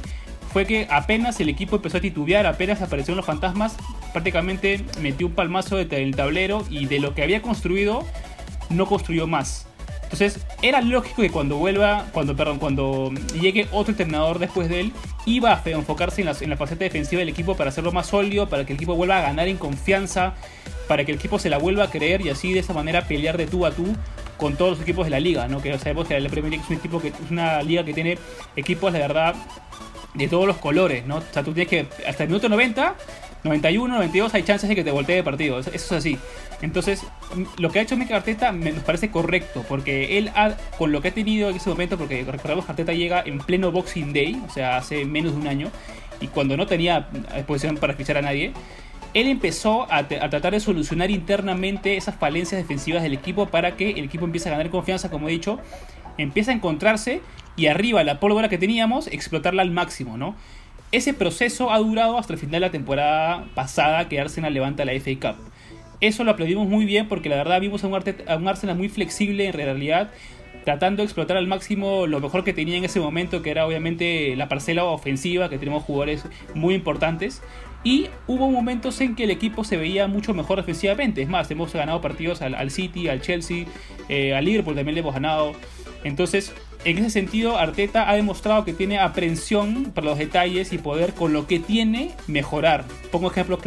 [0.53, 3.77] fue que apenas el equipo empezó a titubear, apenas aparecieron los fantasmas,
[4.13, 8.07] prácticamente metió un palmazo en el tablero y de lo que había construido,
[8.69, 9.67] no construyó más.
[10.05, 13.11] Entonces, era lógico que cuando vuelva, cuando, perdón, cuando
[13.41, 14.93] llegue otro entrenador después de él,
[15.25, 18.47] iba a enfocarse en la, en la faceta defensiva del equipo para hacerlo más sólido,
[18.47, 20.35] para que el equipo vuelva a ganar en confianza,
[20.87, 23.39] para que el equipo se la vuelva a creer y así de esa manera pelear
[23.39, 23.87] de tú a tú
[24.37, 25.63] con todos los equipos de la liga, ¿no?
[25.63, 28.19] Que sabemos que la Premier League es un equipo que es una liga que tiene
[28.55, 29.35] equipos de verdad
[30.15, 31.17] de todos los colores, ¿no?
[31.17, 32.95] O sea, tú tienes que, hasta el minuto 90,
[33.45, 36.19] 91, 92 hay chances de que te voltee de partido, eso, es así.
[36.61, 37.05] Entonces,
[37.59, 41.01] lo que ha hecho Mikel Arteta me, nos parece correcto, porque él, ha, con lo
[41.01, 44.41] que ha tenido en ese momento, porque recordemos que Arteta llega en pleno Boxing Day,
[44.47, 45.71] o sea, hace menos de un año,
[46.21, 48.53] y cuando no tenía exposición para fichar a nadie,
[49.15, 53.91] él empezó a, a, tratar de solucionar internamente esas falencias defensivas del equipo para que
[53.91, 55.59] el equipo empiece a ganar confianza, como he dicho,
[56.17, 57.21] empieza a encontrarse
[57.57, 60.35] y arriba la pólvora que teníamos, explotarla al máximo, ¿no?
[60.91, 64.93] Ese proceso ha durado hasta el final de la temporada pasada que Arsenal levanta la
[64.93, 65.53] FA Cup.
[66.03, 69.53] Eso lo aplaudimos muy bien porque la verdad vimos a un, Arsenal muy flexible en
[69.53, 70.11] realidad,
[70.65, 74.37] tratando de explotar al máximo lo mejor que tenía en ese momento, que era obviamente
[74.37, 77.43] la parcela ofensiva, que tenemos jugadores muy importantes.
[77.85, 81.23] Y hubo momentos en que el equipo se veía mucho mejor defensivamente.
[81.23, 83.65] Es más, hemos ganado partidos al, City, al Chelsea,
[84.09, 85.55] eh, al Liverpool también le hemos ganado.
[86.05, 86.53] Entonces,
[86.85, 91.33] en ese sentido, Arteta ha demostrado que tiene aprensión para los detalles y poder con
[91.33, 92.85] lo que tiene mejorar.
[93.11, 93.61] Pongo ejemplos,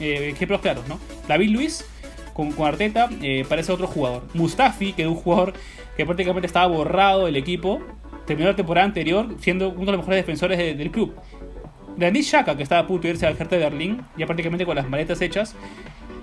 [0.00, 0.98] eh, ejemplos claros, ¿no?
[1.26, 1.84] David Luis
[2.34, 4.22] con, Arteta eh, parece otro jugador.
[4.34, 5.54] Mustafi, que es un jugador
[5.96, 7.80] que prácticamente estaba borrado del equipo,
[8.26, 11.14] terminó la temporada anterior siendo uno de los mejores defensores del club.
[11.96, 14.76] Granit Xhaka, que estaba a punto de irse al Hertha de Berlín, ya prácticamente con
[14.76, 15.56] las maletas hechas,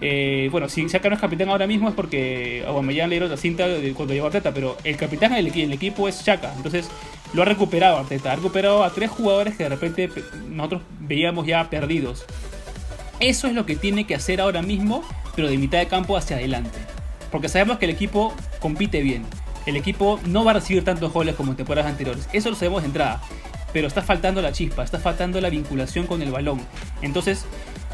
[0.01, 3.37] eh, bueno, si Saka no es capitán ahora mismo es porque Aubameyang le dieron la
[3.37, 6.89] cinta cuando llegó Arteta, pero el capitán del equipo es Chaka, entonces
[7.33, 10.09] lo ha recuperado Arteta, ha recuperado a tres jugadores que de repente
[10.49, 12.25] nosotros veíamos ya perdidos.
[13.19, 15.03] Eso es lo que tiene que hacer ahora mismo,
[15.35, 16.77] pero de mitad de campo hacia adelante,
[17.31, 19.23] porque sabemos que el equipo compite bien,
[19.65, 22.81] el equipo no va a recibir tantos goles como en temporadas anteriores, eso lo sabemos
[22.81, 23.21] de entrada,
[23.71, 26.59] pero está faltando la chispa, está faltando la vinculación con el balón,
[27.01, 27.45] entonces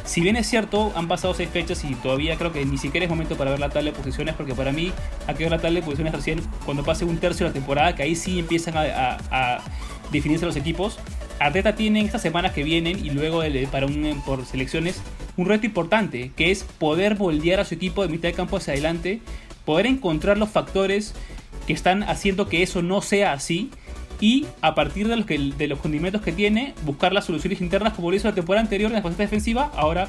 [0.06, 3.10] si bien es cierto, han pasado seis fechas y todavía creo que ni siquiera es
[3.10, 4.91] momento para ver la tabla de posiciones, porque para mí
[5.28, 7.95] hay que ver la tabla de posiciones recién cuando pase un tercio de la temporada,
[7.95, 9.60] que ahí sí empiezan a,
[10.12, 10.99] definirse los equipos.
[11.39, 13.41] Arteta tiene estas semanas que vienen y luego
[13.72, 15.02] para un, por selecciones
[15.38, 18.74] un reto importante, que es poder moldear a su equipo de mitad de campo hacia
[18.74, 19.22] adelante,
[19.66, 21.14] poder encontrar los factores
[21.66, 23.72] que están haciendo que eso no sea así
[24.22, 28.11] y a partir de los, de los condimentos que tiene, buscar las soluciones internas como
[28.11, 30.07] lo hizo la temporada anterior en la faceta defensiva, ahora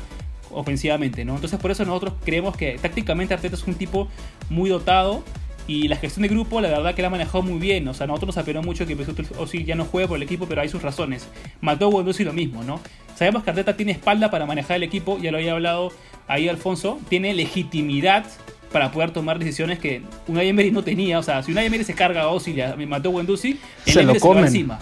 [0.52, 1.34] ofensivamente, ¿no?
[1.34, 4.08] Entonces por eso nosotros creemos que tácticamente Arteta es un tipo
[4.50, 5.24] muy dotado
[5.66, 8.06] y la gestión de grupo la verdad que la ha manejado muy bien, o sea,
[8.06, 10.82] nosotros nos apenó mucho que Özil ya no juegue por el equipo, pero hay sus
[10.82, 11.28] razones.
[11.60, 12.80] Mató y lo mismo, ¿no?
[13.16, 15.92] Sabemos que Arteta tiene espalda para manejar el equipo, ya lo había hablado
[16.26, 18.24] ahí Alfonso, tiene legitimidad
[18.72, 21.18] para poder tomar decisiones que un Emery no tenía.
[21.18, 24.14] O sea, si un Emery se carga a Ozil y mató a Wendusi, se lo
[24.16, 24.44] comen.
[24.44, 24.78] encima.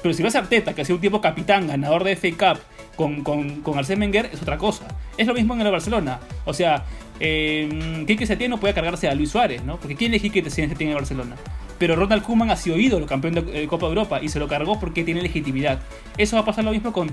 [0.00, 2.62] Pero si vas a Arteta, que ha sido un tiempo capitán, ganador de FA Cup,
[2.96, 4.86] con, con, con Arsène Wenger, es otra cosa.
[5.16, 6.20] Es lo mismo en el Barcelona.
[6.44, 6.84] O sea,
[7.24, 9.76] eh, Quique Setién no puede cargarse a Luis Suárez, ¿no?
[9.76, 11.36] Porque ¿quién es Quique Setién en Barcelona?
[11.78, 14.80] Pero Ronald Koeman ha sido ídolo, campeón de, Copa de Europa, y se lo cargó
[14.80, 15.80] porque tiene legitimidad.
[16.18, 17.12] Eso va a pasar lo mismo con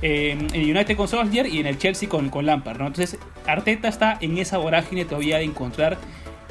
[0.00, 2.86] eh, en United con Solskjaer y en el Chelsea con, con Lampard, ¿no?
[2.86, 5.98] Entonces, Arteta está en esa vorágine todavía de encontrar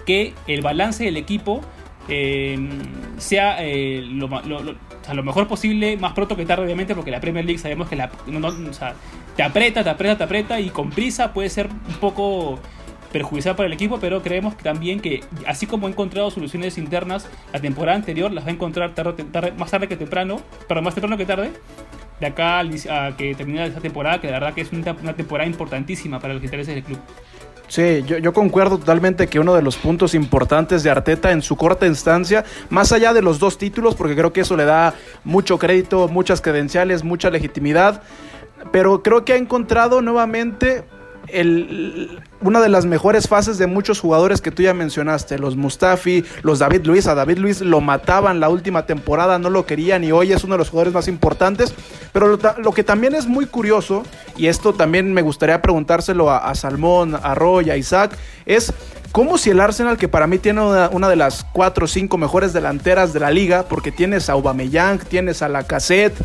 [0.05, 1.61] que el balance del equipo
[2.09, 2.59] eh,
[3.17, 4.27] sea eh, lo,
[5.23, 8.11] mejor posible, más pronto que tarde, obviamente, porque la Premier League sabemos que la,
[9.35, 12.59] te aprieta, te aprieta, te aprieta y con prisa puede ser un poco
[13.11, 17.59] perjudicial para el equipo, pero creemos también que así como ha encontrado soluciones internas la
[17.59, 18.93] temporada anterior, las va a encontrar
[19.57, 21.51] más tarde que temprano, pero más temprano que tarde,
[22.19, 26.19] de acá a que termine esta temporada, que la verdad que es una, temporada importantísima
[26.19, 26.99] para los intereses del club.
[27.67, 31.55] Sí, yo, yo, concuerdo totalmente que uno de los puntos importantes de Arteta en su
[31.55, 35.59] corta instancia, más allá de los dos títulos, porque creo que eso le da mucho
[35.59, 38.01] crédito, muchas credenciales, mucha legitimidad,
[38.71, 40.83] pero creo que ha encontrado nuevamente
[42.41, 46.59] una de las mejores fases de muchos jugadores que tú ya mencionaste, los Mustafi, los
[46.59, 50.31] David Luis, a David Luis lo mataban la última temporada, no lo querían y hoy
[50.31, 51.73] es uno de los jugadores más importantes,
[52.11, 54.03] pero lo, que también es muy curioso,
[54.37, 58.73] y esto también me gustaría preguntárselo a, Salmón, a Roy, a Isaac, es
[59.11, 62.53] cómo si el Arsenal, que para mí tiene una, de las cuatro o cinco mejores
[62.53, 66.15] delanteras de la liga, porque tienes a Aubameyang, tienes a Lacazette,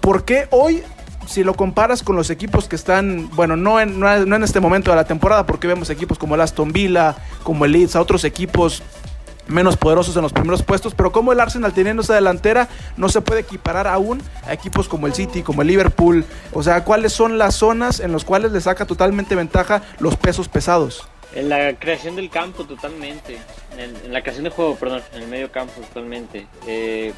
[0.00, 0.82] ¿por qué hoy
[1.26, 4.90] si lo comparas con los equipos que están, bueno, no en, no en este momento
[4.90, 8.24] de la temporada, porque vemos equipos como el Aston Villa, como el Leeds, a otros
[8.24, 8.82] equipos
[9.46, 13.20] menos poderosos en los primeros puestos, pero como el Arsenal teniendo esa delantera no se
[13.20, 17.38] puede equiparar aún a equipos como el City, como el Liverpool, o sea, cuáles son
[17.38, 21.06] las zonas en las cuales le saca totalmente ventaja los pesos pesados.
[21.34, 23.38] En la creación del campo totalmente,
[23.76, 26.46] en, la creación de juego, perdón, en el medio campo totalmente.
[26.66, 27.12] Eh,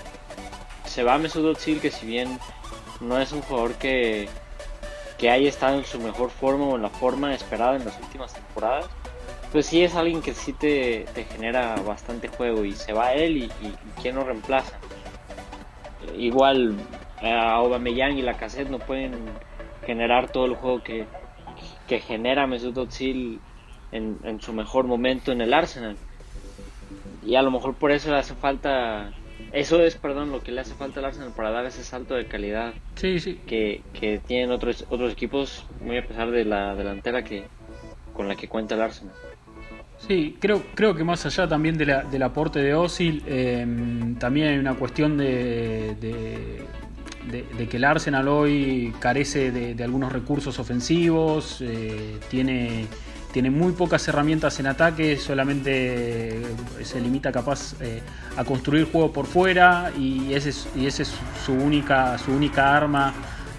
[0.87, 2.39] se va Mesut Özil que si bien
[3.01, 4.29] no es un jugador que,
[5.19, 8.35] que haya estado en su mejor forma o en la forma esperada en las últimas
[8.35, 8.87] temporadas.
[9.53, 13.45] Pues sí es alguien que sí te, genera bastante juego y se va él y,
[13.45, 14.79] y, quién lo reemplaza.
[16.17, 16.77] Igual
[17.23, 19.15] a Aubameyang y la cassette no pueden
[19.87, 21.07] generar todo el juego que,
[21.89, 23.41] que genera Mesut Özil
[23.93, 25.97] en, en su mejor momento en el Arsenal.
[27.25, 29.13] Y a lo mejor por eso le hace falta
[29.57, 32.27] eso es, perdón, lo que le hace falta al Arsenal para dar ese salto de
[32.27, 33.41] calidad sí, sí.
[33.47, 37.45] Que, que tienen otros, otros equipos, muy a pesar de la delantera que
[38.13, 39.15] con la que cuenta el Arsenal.
[39.99, 44.49] Sí, creo, creo que más allá también de la, del aporte de Osil, em, también
[44.49, 52.19] hay una cuestión de, de, que el Arsenal hoy carece de, algunos recursos ofensivos, eh,
[52.29, 52.87] tiene
[53.37, 56.43] tiene muy pocas herramientas en ataque, solamente eh,
[56.83, 58.01] se limita capaz eh,
[58.35, 61.13] a construir juego por fuera y ese es, y es
[61.45, 63.13] su, única, su única arma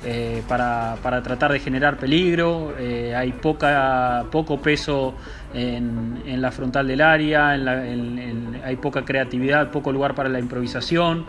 [0.05, 2.73] eh, para, tratar de generar peligro.
[2.77, 5.15] hay poca, poco peso
[5.53, 11.25] en, la frontal del área, hay poca creatividad, poco lugar para la improvisación,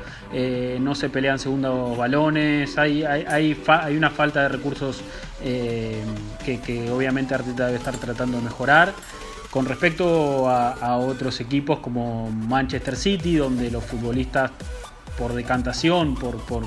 [0.81, 5.03] no se pelean segundos balones, hay, hay, hay una falta de recursos
[5.43, 6.03] eh,
[6.45, 8.93] que, obviamente Arteta debe estar tratando de mejorar.
[9.51, 14.51] Con respecto a, otros equipos como Manchester City, donde los futbolistas
[15.17, 16.65] por decantación, por, por,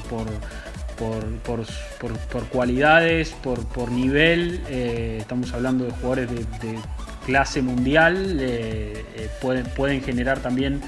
[1.44, 6.80] por, cualidades, por, nivel, eh, estamos hablando de jugadores de,
[7.26, 10.82] clase mundial, eh, pueden, pueden generar también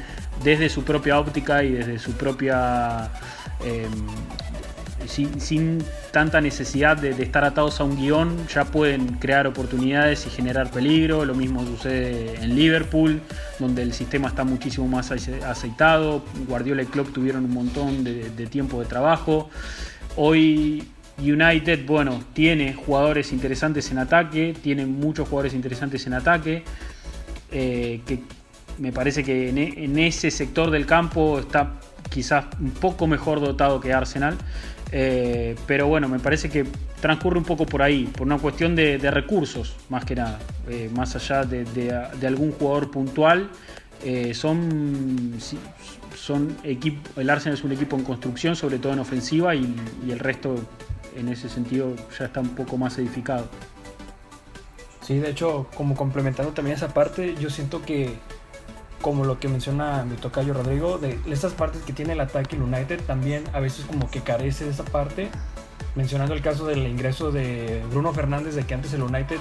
[0.43, 3.11] desde su propia óptica y desde su propia
[5.07, 10.71] sin, tanta necesidad de, estar atados a un guion, ya pueden crear oportunidades y generar
[10.71, 11.25] peligro.
[11.25, 13.21] Lo mismo sucede en Liverpool,
[13.59, 16.23] donde el sistema está muchísimo más aceitado.
[16.47, 19.49] Guardiola y Klopp tuvieron un montón de, tiempo de trabajo.
[20.15, 20.83] Hoy
[21.17, 26.63] United, bueno, tiene jugadores interesantes en ataque, tiene muchos jugadores interesantes en ataque,
[27.51, 28.19] eh, que
[28.77, 31.73] me parece que e, en, ese sector del campo está
[32.09, 34.37] quizás un poco mejor dotado que Arsenal.
[34.95, 36.65] Eh, pero bueno, me parece que
[37.01, 40.37] transcurre un poco por ahí, por una cuestión de, recursos, más que nada,
[40.69, 43.49] eh, más allá de, algún jugador puntual.
[44.33, 45.33] son,
[46.15, 49.75] son equipo, el Arsenal es un equipo en construcción, sobre todo en ofensiva, y
[50.09, 50.55] el resto
[51.15, 53.47] en ese sentido ya está un poco más edificado.
[55.01, 58.15] Sí, de hecho, como complementando también esa parte, yo siento que,
[59.01, 62.61] como lo que menciona mi tocayo Rodrigo, de estas partes que tiene el ataque el
[62.61, 65.29] United, también a veces como que carece de esa parte.
[65.95, 69.37] Mencionando el caso del ingreso de Bruno Fernández, de que antes el United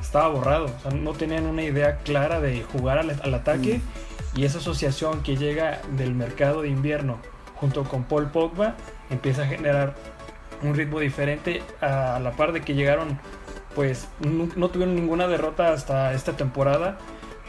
[0.00, 4.07] estaba borrado, o sea, no tenían una idea clara de jugar al, ataque mm.
[4.38, 7.18] Y esa asociación que llega del mercado de invierno
[7.56, 8.76] junto con Paul Pogba
[9.10, 9.96] empieza a generar
[10.62, 13.18] un ritmo diferente a la par de que llegaron
[13.74, 16.98] pues no, tuvieron ninguna derrota hasta esta temporada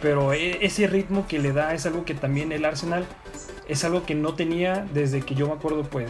[0.01, 3.05] pero e, ese ritmo que le da es algo que también el Arsenal
[3.67, 6.09] es algo que no tenía desde que yo me acuerdo pues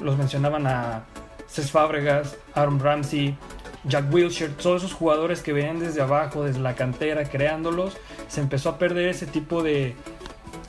[0.00, 1.04] los mencionaban a
[1.46, 3.36] Cés Fábregas, Aaron Ramsey,
[3.84, 7.96] Jack Wilshere, todos esos jugadores que venían desde abajo, desde la cantera, creándolos,
[8.32, 9.94] se empezó a perder ese tipo de,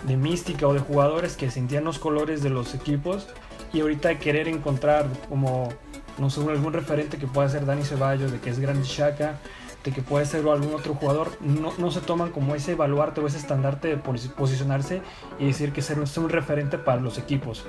[0.06, 3.30] de mística o de jugadores que sentían los colores de los equipos
[3.72, 5.70] y ahorita querer encontrar como,
[6.18, 9.40] no sé, algún referente que pueda ser Dani Ceballos, de que es Grande Shaka,
[9.82, 13.28] de que puede ser algún otro jugador, no, no se toman como ese evaluarte o
[13.28, 15.02] ese estandarte de posicionarse
[15.40, 17.64] y decir que ser un, un referente para los equipos.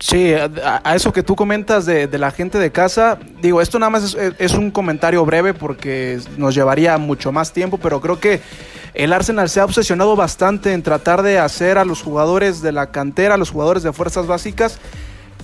[0.00, 4.16] Sí, a, eso que tú comentas de, la gente de casa, digo, esto nada más
[4.38, 8.40] es, un comentario breve porque nos llevaría mucho más tiempo, pero creo que
[8.94, 12.90] el Arsenal se ha obsesionado bastante en tratar de hacer a los jugadores de la
[12.90, 14.78] cantera, a los jugadores de fuerzas básicas,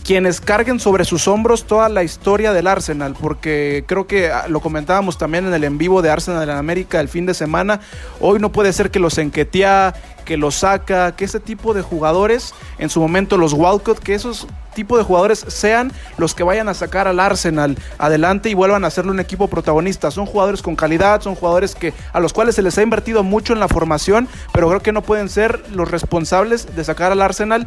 [0.06, 4.60] quienes carguen sobre sus hombros toda la historia del Arsenal, porque creo que ah, lo
[4.60, 7.80] comentábamos también en el en vivo de Arsenal en América el fin de semana,
[8.20, 9.94] hoy no puede ser que los enquetea,
[10.24, 14.46] que los saca, que ese tipo de jugadores, en su momento los Walcott, que esos
[14.76, 18.88] tipo de jugadores sean los que vayan a sacar al Arsenal adelante y vuelvan a
[18.88, 20.10] hacerlo un equipo protagonista.
[20.10, 23.54] Son jugadores con calidad, son jugadores que a los cuales se les ha invertido mucho
[23.54, 27.66] en la formación, pero creo que no pueden ser los responsables de sacar al Arsenal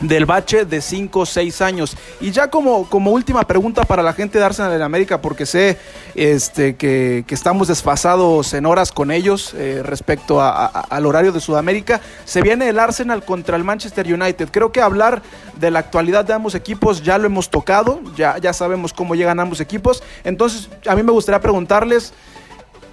[0.00, 1.96] del bache de 5 o 6 años.
[2.20, 5.78] Y ya como, como última pregunta para la gente de Arsenal en América, porque sé
[6.14, 12.42] este, que, estamos desfasados en horas con ellos eh, respecto al horario de Sudamérica, se
[12.42, 14.48] viene el Arsenal contra el Manchester United.
[14.50, 15.22] Creo que hablar
[15.56, 19.40] de la actualidad de ambos equipos ya lo hemos tocado, ya, ya sabemos cómo llegan
[19.40, 20.02] ambos equipos.
[20.24, 22.12] Entonces, a mí me gustaría preguntarles...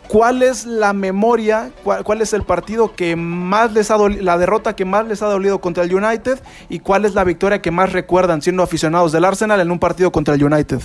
[0.07, 4.75] ¿Cuál es la memoria, cuál, es el partido que más les ha dolido, la derrota
[4.75, 6.39] que más les ha dolido contra el United
[6.69, 10.11] y cuál es la victoria que más recuerdan siendo aficionados del Arsenal en un partido
[10.11, 10.79] contra el United?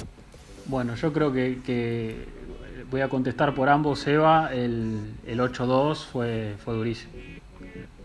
[0.67, 2.27] Bueno, yo creo que,
[2.91, 4.53] voy a contestar por ambos, Eva.
[4.53, 7.13] El, 8-2 fue, fue durísimo.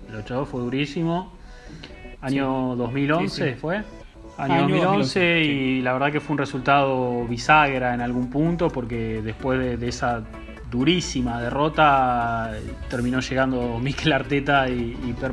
[0.09, 1.33] El 8-2 fue durísimo.
[2.21, 3.83] Año 2011 fue.
[4.37, 9.79] Año, 2011, y la verdad que fue un resultado bisagra en algún punto porque después
[9.79, 10.23] de esa
[10.71, 12.51] durísima derrota.
[12.89, 15.31] Terminó llegando Mikel Arteta y, y Per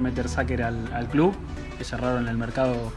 [0.62, 1.34] al, club,
[1.78, 2.92] que cerraron el mercado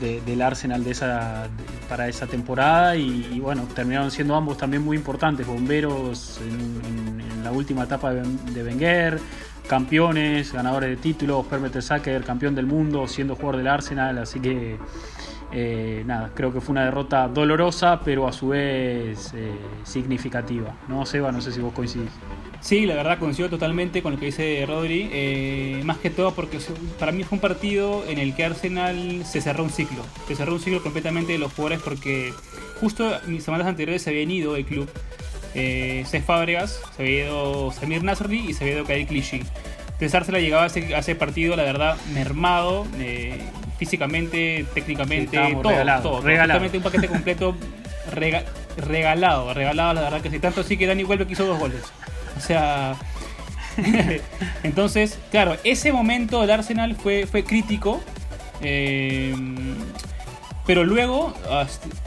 [0.00, 1.46] del Arsenal de esa,
[1.88, 2.96] para esa temporada.
[2.96, 8.62] Y, bueno, terminaron siendo ambos también muy importantes, bomberos en, la última etapa de, de,
[8.62, 9.18] Wenger,
[9.66, 14.76] campeones, ganadores de títulos, Per Mertesacker campeón del mundo siendo jugador del Arsenal, así que
[15.52, 19.52] eh, nada, creo que fue una derrota dolorosa, pero a su vez eh,
[19.84, 20.76] significativa.
[20.88, 21.32] ¿No, Seba?
[21.32, 22.10] No sé si vos coincidís.
[22.60, 25.08] Sí, la verdad coincido totalmente con lo que dice Rodri.
[25.12, 26.58] Eh, más que todo porque
[26.98, 30.04] para mí fue un partido en el que Arsenal se cerró un ciclo.
[30.28, 32.32] Se cerró un ciclo completamente de los jugadores porque
[32.78, 34.88] justo en semanas anteriores se habían ido el club.
[35.54, 39.42] Eh, Fábregas, se había ido Samir Nasri y se había ido Kairi Clichy.
[39.86, 42.86] Entonces Arsenal llegaba a ese, partido, la verdad, mermado
[43.80, 45.62] físicamente, técnicamente, todo,
[46.02, 46.20] todo.
[46.20, 46.60] Regalado.
[46.62, 47.56] un paquete completo
[48.76, 50.38] regalado, regalado, la verdad que sí.
[50.38, 51.82] Tanto así que Dani Huelve quiso dos goles.
[52.36, 52.94] O sea.
[54.62, 58.02] entonces, claro, ese momento del Arsenal fue, fue crítico.
[58.60, 59.34] Eh,
[60.66, 61.32] pero luego,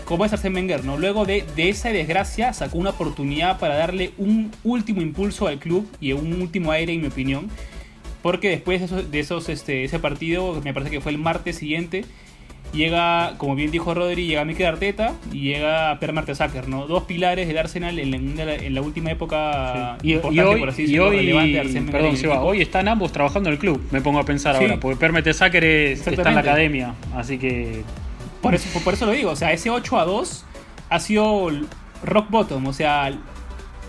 [0.06, 0.98] como es Arsene Wenger, ¿no?
[0.98, 5.90] Luego de, de, esa desgracia sacó una oportunidad para darle un último impulso al club
[6.00, 7.50] y un último aire, en mi opinión.
[8.24, 11.58] Porque después de, esos, de esos, este, ese partido, me parece que fue el martes
[11.58, 12.06] siguiente,
[12.74, 16.88] llega, como bien dijo Rodri, llega Mikel Arteta y llega Per Mertesacker, ¿no?
[16.88, 21.12] Dos pilares del Arsenal en la, última época y, hoy, por así decirlo,
[21.92, 25.12] perdón, hoy están ambos trabajando en el club, me pongo a pensar ahora, porque Per
[25.12, 27.84] Mertesacker está en la academia, así que...
[28.42, 30.46] Por eso, por eso lo digo, o sea, ese 8 a 2
[30.90, 31.50] ha sido
[32.04, 33.14] rock bottom, o sea,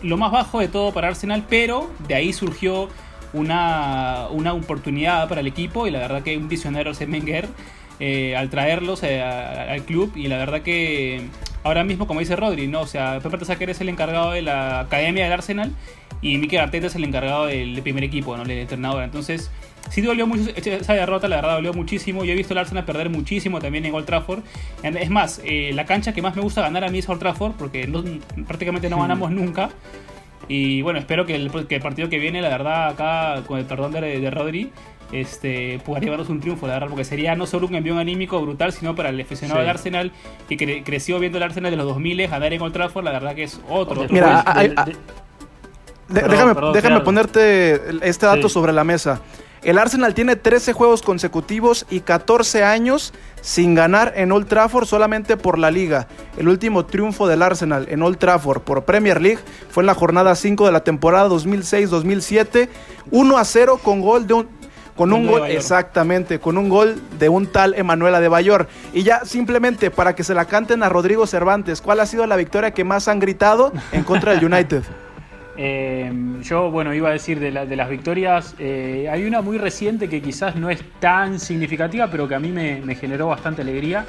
[0.02, 2.88] lo más bajo de todo para Arsenal, pero de ahí surgió
[3.34, 7.48] una, una oportunidad para el equipo y la verdad que un visionario Wenger
[8.00, 11.28] eh, al traerlos eh, al club y la verdad que
[11.62, 12.80] ahora mismo como dice Rodri, ¿no?
[12.80, 15.72] O sea, Pepe Sacker es el encargado de la academia del Arsenal
[16.20, 18.44] y Mikel Arteta es el encargado del primer equipo, ¿no?
[18.44, 19.04] El entrenador.
[19.04, 19.50] Entonces,
[19.90, 22.24] sí dolió mucho esa derrota, la verdad dolió muchísimo.
[22.24, 24.40] Yo he visto al Arsenal perder muchísimo también en Old Trafford.
[24.82, 27.52] Es más, eh, la cancha que más me gusta ganar a mí es Old Trafford
[27.52, 27.86] porque
[28.46, 29.70] prácticamente no ganamos nunca.
[30.48, 34.30] Y bueno, espero que el, partido que viene, la verdad, acá, con el perdón de,
[34.30, 34.70] Rodri,
[35.12, 38.72] este, pueda llevarnos un triunfo, la verdad, porque sería no solo un envío anímico brutal,
[38.72, 40.12] sino para el aficionado del Arsenal,
[40.48, 43.44] que creció viendo el Arsenal de los 2000, ganar en Old Trafford, la verdad que
[43.44, 44.06] es otro.
[44.10, 44.44] Mira,
[46.08, 49.20] déjame, déjame ponerte este dato sobre la mesa.
[49.64, 55.38] El Arsenal tiene 13 juegos consecutivos y 14 años sin ganar en Old Trafford solamente
[55.38, 56.06] por la liga.
[56.36, 59.40] El último triunfo del Arsenal en Old Trafford por Premier League
[59.70, 62.68] fue en la jornada 5 de la temporada 2006-2007,
[63.10, 64.48] 1 a 0 con gol de un
[64.96, 68.68] con un gol, exactamente, con un gol de un tal Emanuela de Bayor.
[68.92, 72.36] Y ya simplemente para que se la canten a Rodrigo Cervantes, ¿cuál ha sido la
[72.36, 74.84] victoria que más han gritado en contra del United?
[75.56, 80.20] Eh, yo, bueno, iba a decir de, las victorias, eh, hay una muy reciente que
[80.20, 84.04] quizás no es tan significativa, pero que a mí me, generó bastante alegría.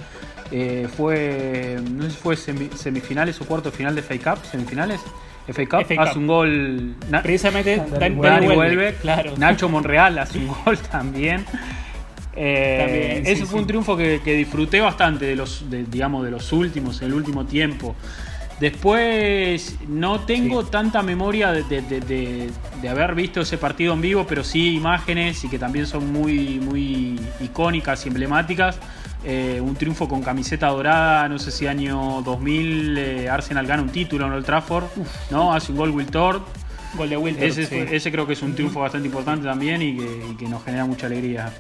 [0.52, 5.02] Eh, fue, no sé si fue semifinales o cuarto final de FA Cup, semifinales.
[5.48, 6.96] FA Cup, hace un gol.
[7.22, 9.34] Precisamente Dani, vuelve, claro.
[9.38, 11.46] Nacho Monreal hace un gol también.
[12.36, 17.14] Eh, ese fue un triunfo que, disfruté bastante de los, digamos, de los últimos, el
[17.14, 17.96] último tiempo.
[18.60, 22.50] Después no tengo tanta memoria de,
[22.90, 27.20] haber visto ese partido en vivo, pero sí imágenes y que también son muy, muy
[27.42, 28.80] icónicas y emblemáticas.
[29.26, 33.90] Eh, un triunfo con camiseta dorada, no sé si año 2000 eh, Arsenal gana un
[33.90, 34.86] título en Old Trafford,
[35.32, 35.52] ¿no?
[35.52, 39.46] Hace un gol Will Gol de Will ese, creo que es un triunfo bastante importante
[39.46, 39.98] también y
[40.38, 41.52] que nos genera mucha alegría.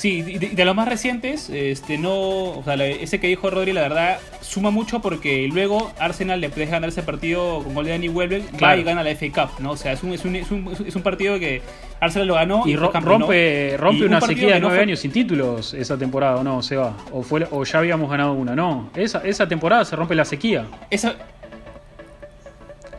[0.00, 4.18] Sí, de, los más recientes, este, no, o sea, ese que dijo Rodri, la verdad,
[4.40, 8.62] suma mucho porque luego Arsenal le puede ganar ese partido con gol de Danny Welbeck,
[8.62, 9.72] va y gana la FA Cup, ¿no?
[9.72, 11.60] O sea, es un, es un, es un, es un partido que
[12.00, 16.36] Arsenal lo ganó y, rompe, rompe una sequía de nueve años sin títulos esa temporada,
[16.36, 16.96] ¿o no, Seba?
[17.12, 18.88] O, fue, o ya habíamos ganado una, no.
[18.96, 20.64] Esa, esa temporada se rompe la sequía.
[20.88, 21.14] Esa,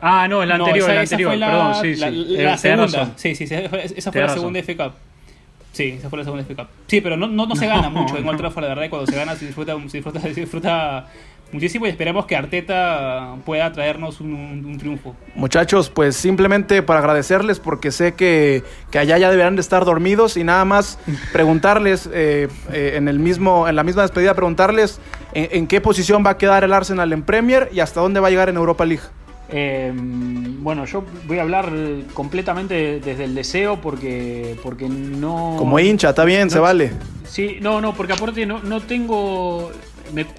[0.04, 2.38] Ah, no, la anterior, la anterior, perdón, sí, sí.
[2.38, 3.12] La, segunda.
[3.16, 5.11] Sí, sí, esa fue la segunda FA Cup.
[5.72, 8.38] Sí, esa fue la segunda FA Sí, pero no, no, se gana mucho en Old
[8.38, 11.08] Trafford, la verdad, y cuando se gana se disfruta, se disfruta, se disfruta
[11.52, 15.16] muchísimo y esperemos que Arteta pueda traernos un, triunfo.
[15.36, 20.38] Muchachos, pues simplemente para agradecerles porque sé que, que allá ya deberán de estar dormidos
[20.38, 21.00] y nada más
[21.32, 25.00] preguntarles eh, eh, en, el mismo, en la misma despedida, preguntarles
[25.34, 28.32] en qué posición va a quedar el Arsenal en Premier y hasta dónde va a
[28.32, 29.04] llegar en Europa League.
[29.54, 31.72] Eh, bueno, yo voy a hablar
[32.14, 35.56] completamente desde el deseo porque, porque no...
[35.58, 36.92] Como hincha, está bien, se vale.
[37.26, 39.72] Sí, no, no, porque aparte no, no tengo...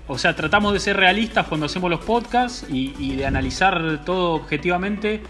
[0.07, 5.23] o sea, tratamos de ser realistas cuando hacemos los podcasts y, de analizar todo objetivamente,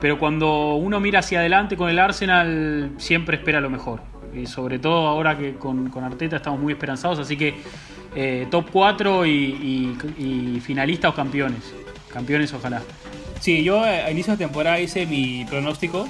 [0.00, 4.00] pero cuando uno mira hacia adelante con el Arsenal siempre espera lo mejor.
[4.34, 7.54] Y sobre todo ahora que con, Arteta estamos muy esperanzados, así que
[8.14, 11.74] eh, top 4 y finalistas o campeones.
[12.12, 12.80] Campeones ojalá.
[13.40, 16.08] Sí, yo a inicio de temporada hice mi pronóstico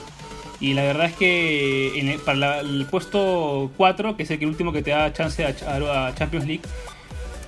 [0.61, 4.91] y la verdad es que para el puesto 4, que es el último que te
[4.91, 6.62] da chance a, Champions League,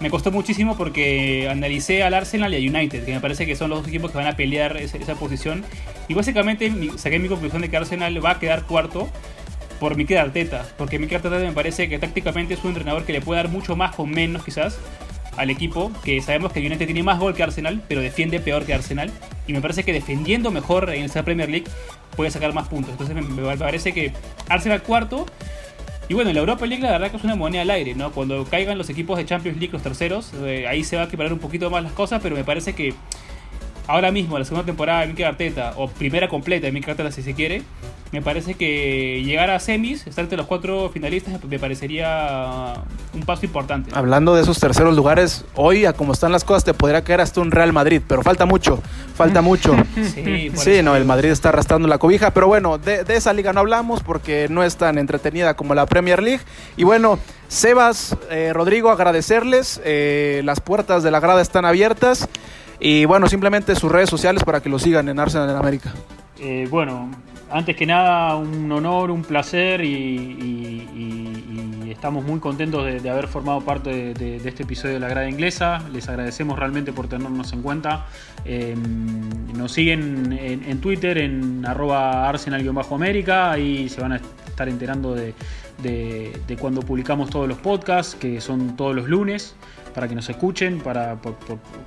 [0.01, 3.71] me costó muchísimo porque analicé al Arsenal y a United, que me parece que son
[3.71, 5.65] los dos equipos que van a pelear esa, posición.
[6.07, 9.09] Y básicamente saqué mi conclusión de que Arsenal va a quedar cuarto
[9.81, 13.21] por Mikel Arteta, porque Mikel Arteta me parece que tácticamente es un entrenador que le
[13.21, 14.79] puede dar mucho más con menos quizás
[15.39, 18.75] al equipo, que sabemos que United tiene más gol que Arsenal, pero defiende peor que
[18.75, 19.11] Arsenal.
[19.47, 21.67] Y me parece que defendiendo mejor en esta Premier League
[22.17, 22.93] puede sacar más puntos.
[22.93, 24.13] Entonces me, parece que
[24.49, 25.27] Arsenal cuarto.
[26.09, 28.11] Y bueno, en la Europa League la verdad que es una moneda al aire, ¿no?
[28.13, 31.33] Cuando caigan los equipos de Champions League, los terceros, eh, ahí se va a equiparar
[31.33, 32.95] un poquito más las cosas, pero me parece que
[33.89, 37.23] ahora mismo, la segunda temporada de Mikel Arteta, o primera completa de Mikel Arteta si
[37.23, 37.63] se quiere,
[38.13, 42.75] me parece que llegar a semis, estar entre los cuatro finalistas, me parecería
[43.13, 43.91] un paso importante.
[43.95, 47.41] Hablando de esos terceros lugares, hoy, a como están las cosas, te podría caer hasta
[47.41, 48.81] un Real Madrid, pero falta mucho,
[49.15, 49.75] falta mucho.
[50.15, 53.61] sí, sí no, el Madrid está arrastrando la cobija, pero bueno, de, esa liga no
[53.61, 56.43] hablamos porque no es tan entretenida como la Premier League.
[56.77, 57.19] Y bueno,
[57.49, 62.29] Sebas, eh, Rodrigo, agradecerles, eh, las puertas de la grada están abiertas.
[62.81, 65.93] Y bueno, simplemente sus redes sociales para que lo sigan en Arsenal en América.
[66.39, 67.11] Eh, bueno,
[67.51, 70.87] antes que nada, un honor, un placer y,
[71.89, 75.83] estamos muy contentos de, haber formado parte de, este episodio de la grada inglesa.
[75.93, 78.07] Les agradecemos realmente por tenernos en cuenta.
[78.45, 83.51] Em, nos siguen en, Twitter en arroba arsenal-américa.
[83.51, 85.35] Ahí se van a estar enterando de
[86.61, 89.57] cuando publicamos todos los podcasts, que son todos los lunes
[89.99, 91.19] para que nos escuchen, para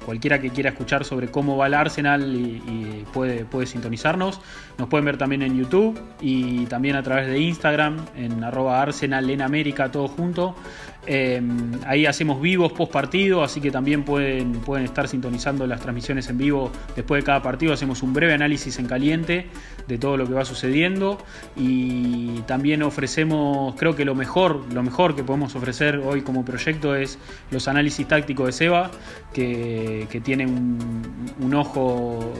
[0.05, 4.41] cualquiera que quiera escuchar sobre cómo va el Arsenal y, puede, puede sintonizarnos.
[4.77, 9.29] Nos pueden ver también en YouTube y también a través de Instagram en arroba Arsenal
[9.29, 10.55] en América, todo junto.
[11.07, 16.29] Em, ahí hacemos vivos post partido, así que también pueden, pueden estar sintonizando las transmisiones
[16.29, 17.73] en vivo después de cada partido.
[17.73, 19.47] Hacemos un breve análisis en caliente
[19.87, 21.17] de todo lo que va sucediendo
[21.55, 26.95] y también ofrecemos, creo que lo mejor, lo mejor que podemos ofrecer hoy como proyecto
[26.95, 27.17] es
[27.49, 28.91] los análisis tácticos de Seba,
[29.33, 32.33] que, tiene un, ojo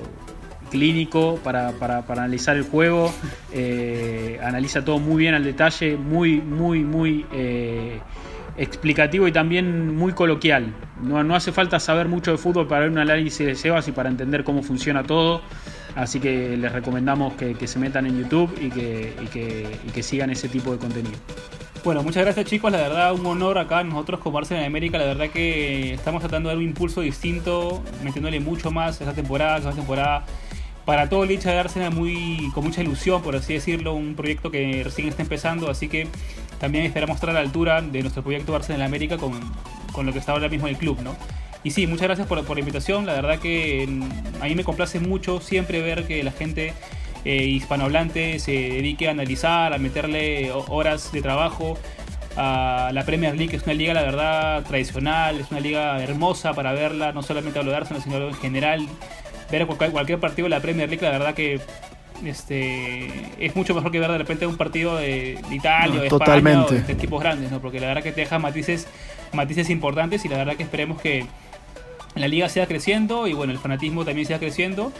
[0.72, 1.74] clínico para,
[2.08, 3.14] analizar el juego,
[3.54, 7.26] eh, analiza todo muy bien al detalle, muy, muy, muy...
[7.32, 8.00] Eh,
[8.58, 10.74] explicativo y también muy coloquial.
[11.02, 13.92] No, no hace falta saber mucho de fútbol para ver un análisis de Sebas y
[13.92, 15.42] para entender cómo funciona todo.
[15.96, 19.14] Así que les recomendamos que, se metan en YouTube y que,
[19.94, 21.18] que, sigan ese tipo de contenido.
[21.84, 25.06] Bueno, muchas gracias chicos, la verdad un honor acá nosotros como Arsenal en América, la
[25.06, 30.24] verdad que estamos tratando de dar un impulso distinto, metiéndole mucho más esta temporada, temporada
[30.86, 34.52] para todo el hincha de Arsenal muy, con mucha ilusión, por así decirlo, un proyecto
[34.52, 36.08] que recién está empezando, así que
[36.60, 39.40] también esperamos estar a la altura de nuestro proyecto Arsenal América con,
[39.92, 41.16] con lo que está ahora mismo en el club, ¿no?
[41.64, 43.88] Y sí, muchas gracias por, la invitación, la verdad que
[44.42, 46.74] a mí me complace mucho siempre ver que la gente
[47.24, 51.78] eh, hispanohablante se dedique a analizar, a meterle horas de trabajo
[52.36, 56.54] a la Premier League, que es una liga, la verdad, tradicional, es una liga hermosa
[56.54, 58.88] para verla, no solamente a de Arsenal, sino en general.
[59.52, 61.60] Ver cualquier partido de la Premier League, la verdad que
[62.26, 66.66] este es mucho mejor que ver de repente un partido de, Italia o de España
[66.66, 67.60] o de equipos grandes, ¿no?
[67.60, 68.88] Porque la verdad que te deja matices,
[69.34, 71.26] matices importantes y la verdad que esperemos que
[72.16, 74.92] la liga siga creciendo y bueno, el fanatismo también siga creciendo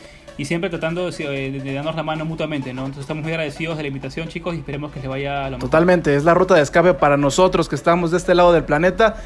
[0.42, 2.82] y siempre tratando de, darnos la mano mutuamente, ¿no?
[2.82, 5.60] Entonces estamos muy agradecidos de la invitación, chicos, y esperemos que les vaya lo mejor.
[5.60, 9.18] Totalmente, es la ruta de escape para nosotros que estamos de este lado del planeta,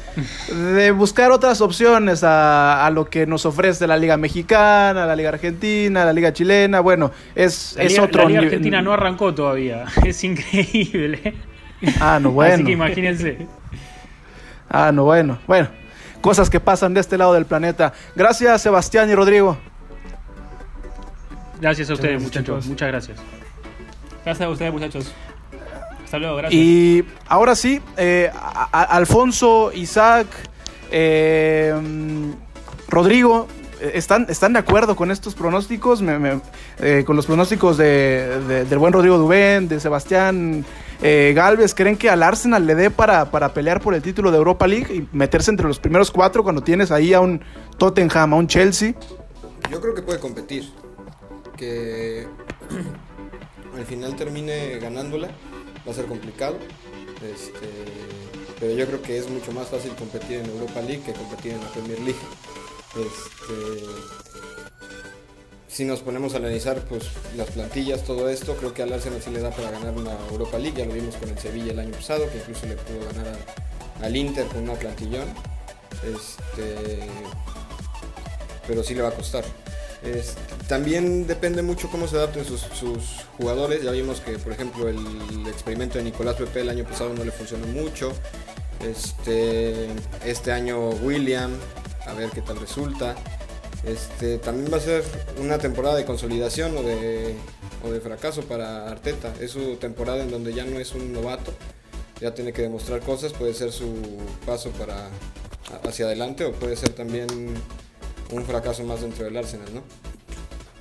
[0.52, 6.04] de buscar otras opciones a, lo que nos ofrece la Liga Mexicana, la Liga Argentina,
[6.04, 8.24] la Liga Chilena, bueno, es, es otro...
[8.24, 11.32] La Liga Argentina no arrancó todavía, es increíble.
[11.98, 12.56] Ah, no, bueno.
[12.56, 13.46] Así que imagínense.
[14.68, 15.68] Ah, no, bueno, bueno,
[16.20, 17.94] cosas que pasan de este lado del planeta.
[18.14, 19.56] Gracias, Sebastián y Rodrigo.
[21.60, 22.66] Gracias a ustedes, muchachos.
[22.66, 23.18] Muchas gracias.
[24.24, 25.12] Gracias a ustedes, muchachos.
[26.04, 26.62] Hasta luego, gracias.
[26.62, 28.30] Y ahora sí, eh,
[28.70, 30.26] Alfonso, Isaac,
[30.90, 31.74] eh,
[32.88, 33.48] Rodrigo,
[33.80, 36.02] eh, ¿están, ¿están de acuerdo con estos pronósticos?
[37.06, 40.64] con los pronósticos de, del buen Rodrigo Dubén, de Sebastián
[41.00, 41.74] Galvez.
[41.74, 44.94] ¿Creen que al Arsenal le dé para, para pelear por el título de Europa League
[44.94, 47.40] y meterse entre los primeros cuatro cuando tienes ahí a un
[47.78, 48.94] Tottenham, a un Chelsea?
[49.70, 50.70] Yo creo que puede competir
[51.56, 52.26] que
[53.76, 55.28] al final termine ganándola
[55.86, 56.56] va a ser complicado.
[57.32, 57.68] Este,
[58.60, 61.60] pero yo creo que es mucho más fácil competir en Europa League que competir en
[61.60, 62.20] la Premier League.
[62.96, 63.86] Este,
[65.68, 67.04] si nos ponemos a analizar pues,
[67.36, 70.58] las plantillas, todo esto, creo que al Arsenal sí le da para ganar una Europa
[70.58, 70.78] League.
[70.78, 73.36] Ya lo vimos con el Sevilla el año pasado, que incluso le pudo ganar
[74.02, 75.28] al Inter con una plantillón.
[76.02, 77.00] Este,
[78.66, 79.44] pero sí le va a costar
[80.68, 82.62] también depende mucho cómo se adapten sus,
[83.36, 83.82] jugadores.
[83.82, 87.30] Ya vimos que, por ejemplo, el experimento de Nicolás Pepe el año pasado no le
[87.30, 88.12] funcionó mucho.
[88.84, 89.88] Este,
[90.24, 91.50] este año William,
[92.06, 93.14] a ver qué tal resulta.
[93.84, 95.04] Este, también va a ser
[95.40, 97.36] una temporada de consolidación o de,
[97.84, 99.32] o de fracaso para Arteta.
[99.40, 101.52] Es su temporada en donde ya no es un novato,
[102.20, 103.32] ya tiene que demostrar cosas.
[103.32, 103.94] Puede ser su
[104.44, 105.08] paso para
[105.84, 107.26] hacia adelante o puede ser también
[108.30, 109.82] un fracaso más dentro del Arsenal, ¿no?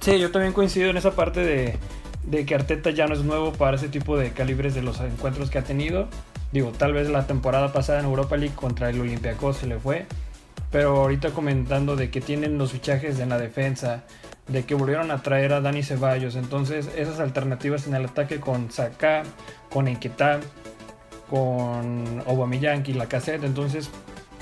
[0.06, 3.78] Sí, yo también coincido en esa parte de, que Arteta ya no es nuevo para
[3.78, 6.08] ese tipo de calibres de los encuentros que ha tenido.
[6.52, 10.06] Digo, tal vez la temporada pasada en Europa League contra el Olympiacos se le fue,
[10.72, 14.04] pero ahorita comentando de que tienen los fichajes en la defensa,
[14.48, 18.72] de que volvieron a traer a Dani Ceballos, entonces esas alternativas en el ataque con
[18.72, 19.24] Saka,
[19.72, 20.40] con Enquetá,
[21.30, 23.90] con Aubameyang y la cassette, entonces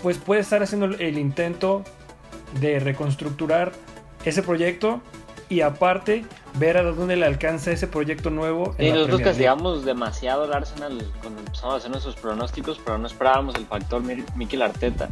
[0.02, 1.86] pues puede estar haciendo el intento
[2.60, 3.72] de reconstructurar
[4.26, 5.02] ese proyecto
[5.50, 6.26] y aparte
[6.56, 8.76] ver a dónde le alcanza ese proyecto nuevo.
[8.80, 13.56] Y nosotros castigamos demasiado al Arsenal cuando empezamos a hacer nuestros pronósticos, pero no esperábamos
[13.56, 14.02] el factor
[14.36, 15.10] Mikel Arteta.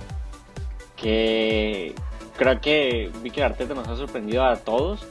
[0.95, 1.93] Que
[2.37, 5.05] creo que Mikel Arteta nos ha sorprendido a todos.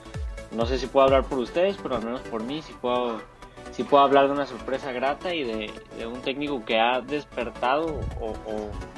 [0.53, 3.21] No sé si puedo hablar por ustedes, pero al menos por mí sí puedo
[3.73, 8.35] sí puedo hablar de una sorpresa grata y de, un técnico que ha despertado o,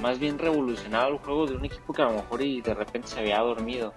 [0.01, 3.09] más bien revolucionado el juego de un equipo que a lo mejor y de repente
[3.09, 3.93] se había dormido.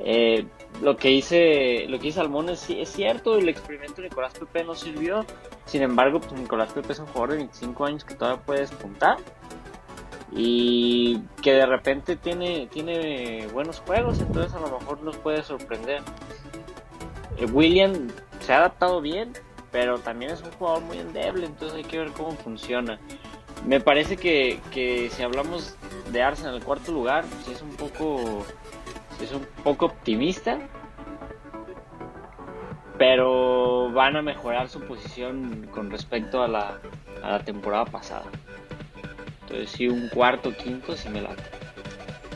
[0.00, 0.46] Eh,
[0.82, 4.64] lo que hice lo que hice Salmón es, es, cierto, el experimento de Nicolás Pepe
[4.64, 5.24] no sirvió.
[5.64, 9.16] Sin embargo, pues Nicolás Pepe es un jugador de 25 años que todavía puede despuntar
[10.32, 16.02] y que de repente tiene, tiene buenos juegos, entonces a lo mejor nos puede sorprender.
[17.38, 18.08] Eh, William
[18.40, 19.32] se ha adaptado bien,
[19.76, 22.98] pero también es un jugador muy endeble, entonces hay que ver cómo funciona.
[23.66, 25.76] Me parece que, que si hablamos
[26.10, 28.46] de Arsenal en el cuarto lugar, si es un poco,
[29.20, 30.60] es un poco optimista,
[32.96, 36.80] pero van a mejorar su posición con respecto a la,
[37.22, 38.24] a la temporada pasada.
[39.42, 41.42] Entonces sí, un cuarto, quinto, sí me late.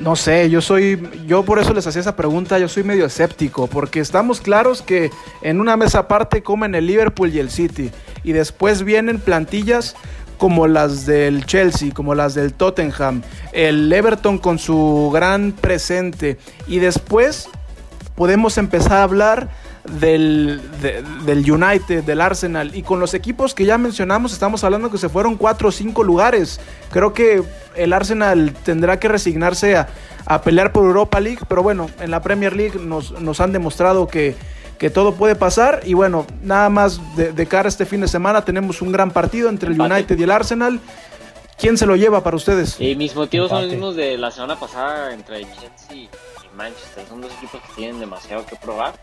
[0.01, 3.67] No sé, yo soy, yo por eso les hacía esa pregunta, yo soy medio escéptico,
[3.67, 5.11] porque estamos claros que
[5.43, 7.91] en una mesa aparte comen el Liverpool y el City,
[8.25, 9.97] y después vienen plantillas
[10.39, 13.21] como las del Chelsea, como las del Tottenham,
[13.53, 17.51] el Everton con su gran presente, y después
[18.15, 19.51] podemos empezar a hablar
[19.85, 20.61] del,
[21.25, 22.75] del United, del Arsenal.
[22.75, 26.03] Y con los equipos que ya mencionamos, estamos hablando que se fueron cuatro o cinco
[26.05, 26.61] lugares.
[26.91, 27.43] Creo que
[27.75, 29.89] el Arsenal tendrá que resignarse a,
[30.45, 31.41] pelear por Europa League.
[31.49, 34.37] Pero bueno, en la Premier League nos, han demostrado que,
[34.79, 35.81] que, todo puede pasar.
[35.85, 39.49] Y bueno, nada más de, cara a este fin de semana tenemos un gran partido
[39.49, 40.81] entre el United y el Arsenal.
[41.59, 42.81] ¿Quién se lo lleva para ustedes?
[42.81, 46.09] Y mis motivos son los mismos de la semana pasada entre Chelsea y
[46.57, 47.05] Manchester.
[47.07, 48.95] Son dos equipos que tienen demasiado que probar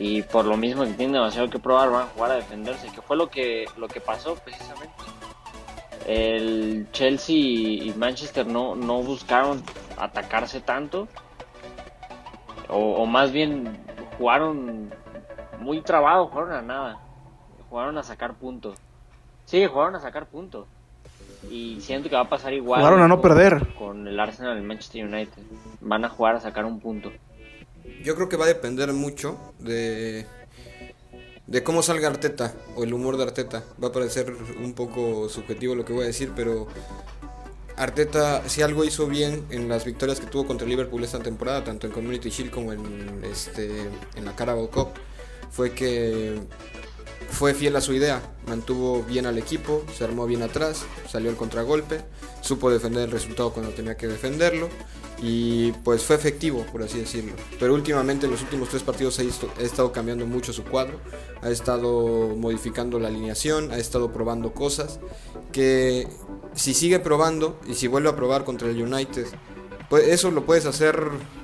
[0.00, 3.02] y por lo mismo que tienen demasiado que probar van a jugar a defenderse, que
[3.02, 4.94] fue lo que, lo que pasó precisamente.
[6.06, 9.62] El Chelsea y Manchester no, no buscaron
[9.98, 11.06] atacarse tanto,
[12.68, 13.78] o, más bien
[14.16, 14.90] jugaron
[15.58, 16.98] muy trabado, jugaron a nada,
[17.68, 18.78] jugaron a sacar puntos.
[19.44, 20.66] Sí, jugaron a sacar puntos.
[21.50, 22.80] Y siento que va a pasar igual.
[22.80, 23.74] Jugaron a no perder.
[23.74, 25.42] Con el Arsenal y el Manchester United.
[25.80, 27.10] Van a jugar a sacar un punto.
[28.02, 30.26] Yo creo que va a depender mucho de,
[31.46, 33.64] de cómo salga Arteta o el humor de Arteta.
[33.82, 36.68] Va a parecer un poco subjetivo lo que voy a decir, pero
[37.76, 41.86] Arteta si algo hizo bien en las victorias que tuvo contra Liverpool esta temporada, tanto
[41.86, 43.70] en Community Shield como en, este,
[44.16, 44.88] en la Carabao Cup,
[45.50, 46.40] fue que
[47.30, 51.36] fue fiel a su idea, mantuvo bien al equipo, se armó bien atrás, salió el
[51.36, 52.02] contragolpe,
[52.42, 54.68] supo defender el resultado cuando tenía que defenderlo
[55.22, 57.32] y pues fue efectivo, por así decirlo.
[57.58, 60.98] Pero últimamente en los últimos tres partidos ha, estado cambiando mucho su cuadro,
[61.42, 64.98] ha estado modificando la alineación, ha estado probando cosas
[65.52, 66.08] que
[66.54, 69.26] si sigue probando y si vuelve a probar contra el United,
[69.88, 70.98] pues eso lo puedes hacer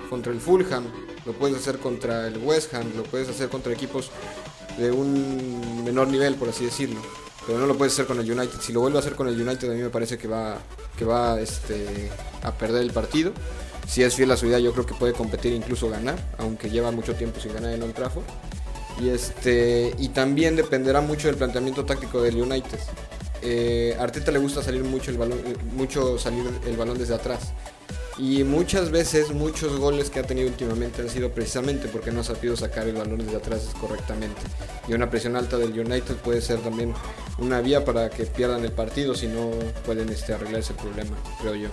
[0.08, 0.84] contra el Fulham,
[1.26, 4.10] lo puedes hacer contra el West Ham, lo puedes hacer contra equipos
[4.78, 7.00] de un menor nivel, por así decirlo.
[7.46, 8.60] Pero no lo puedes hacer con el United.
[8.60, 10.58] Si lo vuelve a hacer con el United, a mí me parece que va,
[10.98, 12.10] que va este,
[12.42, 13.32] a perder el partido.
[13.86, 16.68] Si es fiel a su idea, yo creo que puede competir e incluso ganar, aunque
[16.68, 18.24] lleva mucho tiempo sin ganar en Old Trafford.
[19.00, 22.78] Y, este, y también dependerá mucho del planteamiento táctico del United.
[23.42, 25.38] Eh, Arteta le gusta salir mucho el balón,
[25.74, 27.52] mucho salir el balón desde atrás.
[28.18, 32.24] Y muchas veces, muchos goles que ha tenido últimamente han sido precisamente porque no ha
[32.24, 34.40] sabido sacar el balón desde atrás correctamente.
[34.88, 36.94] Y una presión alta del United puede ser también
[37.38, 39.50] una vía para que pierdan el partido si no
[39.84, 41.68] pueden este, arreglar ese problema, creo yo.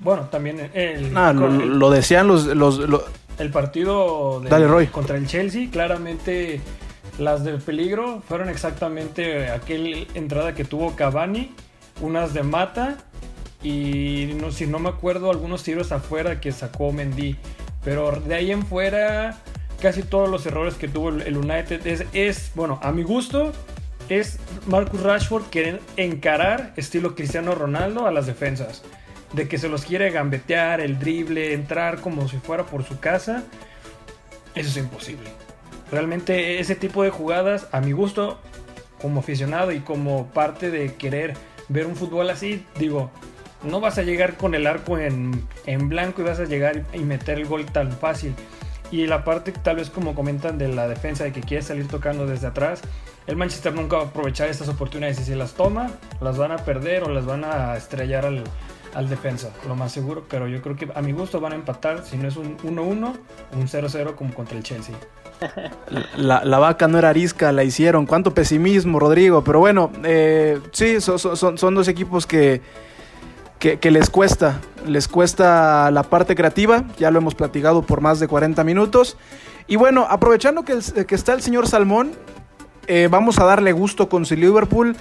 [0.00, 2.80] Bueno, también el, ah, lo, decían los, los,
[3.38, 4.42] el partido
[4.92, 6.60] contra el Chelsea, claramente
[7.18, 11.52] las del peligro fueron exactamente aquel entrada que tuvo Cavani,
[12.00, 12.96] unas de Mata
[13.62, 17.36] y no, si no me acuerdo algunos tiros afuera que sacó Mendy.
[17.84, 19.38] Pero de ahí en fuera,
[19.80, 23.52] casi todos los errores que tuvo el United es, es bueno, a mi gusto,
[24.08, 28.82] es Marcus Rashford querer encarar estilo Cristiano Ronaldo a las defensas.
[29.32, 33.44] De que se los quiere gambetear, el drible, entrar como si fuera por su casa.
[34.54, 35.30] Eso es imposible.
[35.90, 38.40] Realmente ese tipo de jugadas, a mi gusto,
[39.00, 41.34] como aficionado y como parte de querer
[41.68, 43.10] ver un fútbol así, digo,
[43.62, 45.46] no vas a llegar con el arco en,
[45.88, 48.34] blanco y vas a llegar y meter el gol tan fácil.
[48.90, 52.26] Y la parte tal vez como comentan de la defensa de que quiere salir tocando
[52.26, 52.82] desde atrás,
[53.26, 56.56] el Manchester nunca va a aprovechar estas oportunidades y si las toma, las van a
[56.56, 58.42] perder o las van a estrellar al,
[58.94, 62.04] al defensa, lo más seguro, pero yo creo que a mi gusto van a empatar,
[62.04, 63.12] si no es un 1-1,
[63.54, 64.94] un 0-0 como contra el Chelsea.
[66.16, 68.04] La, vaca no era arisca, la hicieron.
[68.04, 69.42] Cuánto pesimismo, Rodrigo.
[69.42, 72.60] Pero bueno, eh, sí, son dos equipos que,
[73.58, 78.26] que, les cuesta, les cuesta la parte creativa, ya lo hemos platicado por más de
[78.26, 79.16] 40 minutos.
[79.66, 82.12] Y bueno, aprovechando que, que está el señor Salmón,
[82.86, 84.96] eh, vamos a darle gusto con su Liverpool.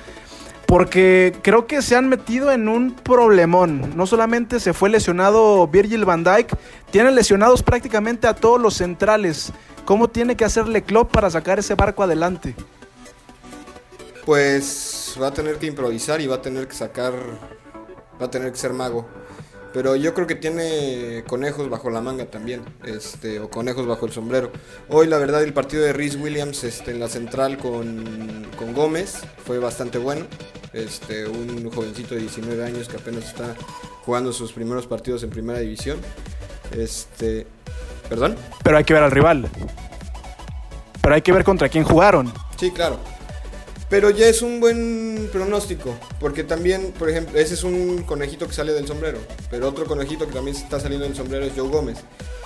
[0.70, 3.98] Porque creo que se han metido en un problemón.
[3.98, 6.56] No solamente se fue lesionado Virgil van Dijk,
[6.92, 9.52] tienen lesionados prácticamente a todos los centrales.
[9.84, 12.54] ¿Cómo tiene que hacerle Klopp para sacar ese barco adelante?
[14.28, 17.14] Pues va a tener que improvisar y va a tener que sacar,
[18.22, 19.08] va a tener que ser mago.
[19.74, 24.12] Pero yo creo que tiene conejos bajo la manga también, este, o conejos bajo el
[24.12, 24.52] sombrero.
[24.88, 29.22] Hoy la verdad el partido de Rhys Williams este, en la central con, con Gómez
[29.46, 30.26] fue bastante bueno.
[30.74, 33.56] Este, un jovencito de 19 años que apenas está
[34.06, 36.00] jugando sus primeros partidos en primera división.
[36.76, 37.46] Este,
[38.08, 38.36] ¿Perdón?
[38.64, 39.50] Pero hay que ver al rival.
[41.02, 42.34] Pero hay que ver contra quién jugaron.
[42.58, 43.00] Sí, claro.
[43.90, 48.54] Pero ya es un buen pronóstico, porque también, por ejemplo, ese es un conejito que
[48.54, 49.18] sale del sombrero,
[49.50, 51.98] pero otro conejito que también está saliendo del sombrero es Joe Gómez.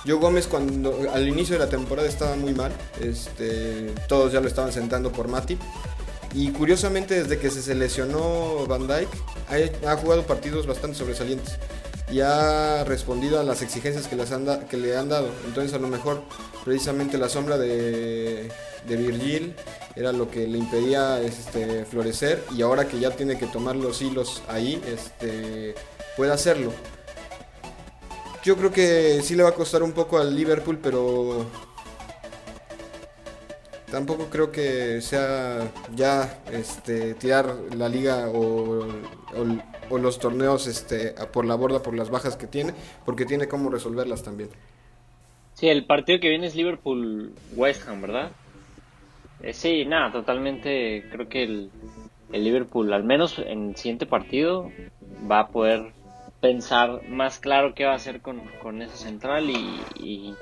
[0.06, 4.48] Joe Gómez cuando al inicio de la temporada estaba muy mal, este, todos ya lo
[4.48, 5.60] estaban sentando por Matip.
[6.34, 9.08] Y curiosamente desde que se lesionó Van Dyke
[9.48, 11.58] ha, ha jugado partidos bastante sobresalientes
[12.10, 14.16] y ha respondido a las exigencias que,
[14.68, 15.28] que le han dado.
[15.46, 16.22] Entonces a lo mejor
[16.64, 18.50] precisamente la sombra de,
[18.86, 19.54] de Virgil
[19.96, 24.02] era lo que le impedía este, florecer y ahora que ya tiene que tomar los
[24.02, 25.74] hilos ahí, este,
[26.16, 26.72] puede hacerlo.
[28.42, 31.46] Yo creo que sí le va a costar un poco al Liverpool, pero
[33.90, 38.86] tampoco creo que sea ya este, tirar la liga o,
[39.88, 42.74] o, los torneos este, por la borda por las bajas que tiene,
[43.06, 44.50] porque tiene cómo resolverlas también.
[45.54, 48.32] Sí, el partido que viene es Liverpool-West Ham, ¿verdad?
[49.44, 51.04] Eh, sí, nada, totalmente.
[51.10, 51.70] Creo que el,
[52.32, 54.70] Liverpool, al menos en el siguiente partido,
[55.30, 55.92] va a poder
[56.40, 60.34] pensar más claro qué va a hacer con, con esa central y,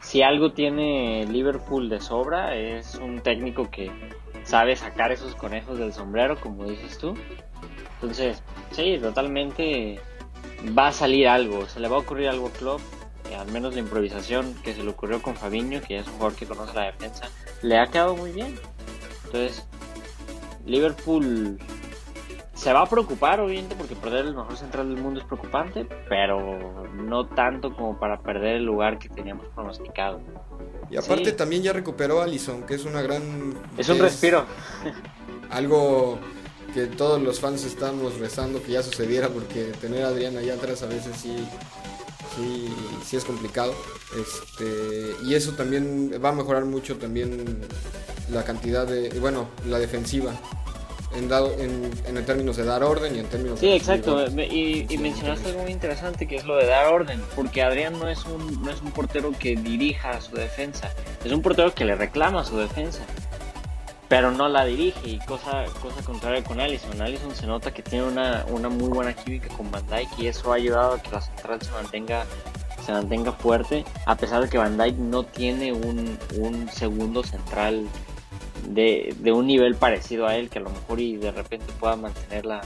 [0.00, 3.90] si algo tiene Liverpool de sobra es un técnico que
[4.44, 7.14] sabe sacar esos conejos del sombrero, como dices tú.
[7.94, 9.98] Entonces, sí, totalmente
[10.78, 12.80] va a salir algo, se le va a ocurrir algo a Klopp
[13.30, 16.34] eh, al menos la improvisación que se le ocurrió con Fabiño, que es un jugador
[16.36, 17.30] que conoce la defensa,
[17.62, 18.58] le ha quedado muy bien.
[19.24, 19.64] Entonces,
[20.66, 21.58] Liverpool
[22.54, 26.86] se va a preocupar, obviamente, porque perder el mejor central del mundo es preocupante, pero
[26.94, 30.20] no tanto como para perder el lugar que teníamos pronosticado.
[30.90, 33.54] Y aparte también ya recuperó a Allison, que es una gran...
[33.78, 34.44] Es un respiro.
[35.50, 36.18] Algo
[36.74, 40.82] que todos los fans estamos rezando que ya sucediera, porque tener a Adrián allá atrás
[40.82, 41.48] a veces sí
[42.36, 42.68] sí,
[43.04, 43.74] sí es complicado.
[44.16, 47.60] Este, y eso también va a mejorar mucho también
[48.32, 50.32] la cantidad de, bueno, la defensiva.
[51.12, 54.98] En, dado, en, en términos de dar orden y en términos sí exacto y, y,
[54.98, 58.62] mencionaste algo muy interesante que es lo de dar orden porque Adrián no es un
[58.62, 62.42] no es un portero que dirija a su defensa es un portero que le reclama
[62.42, 63.00] a su defensa
[64.10, 67.00] pero no la dirige y cosa, cosa contraria con Allison.
[67.00, 70.50] Allison se nota que tiene una, una muy buena química con Van Dyke y eso
[70.52, 72.26] ha ayudado a que la central se mantenga,
[72.84, 77.86] se mantenga fuerte, a pesar de que Van Dyke no tiene un, un segundo central
[78.66, 81.94] de, de, un nivel parecido a él, que a lo mejor y de repente pueda
[81.94, 82.62] mantener la,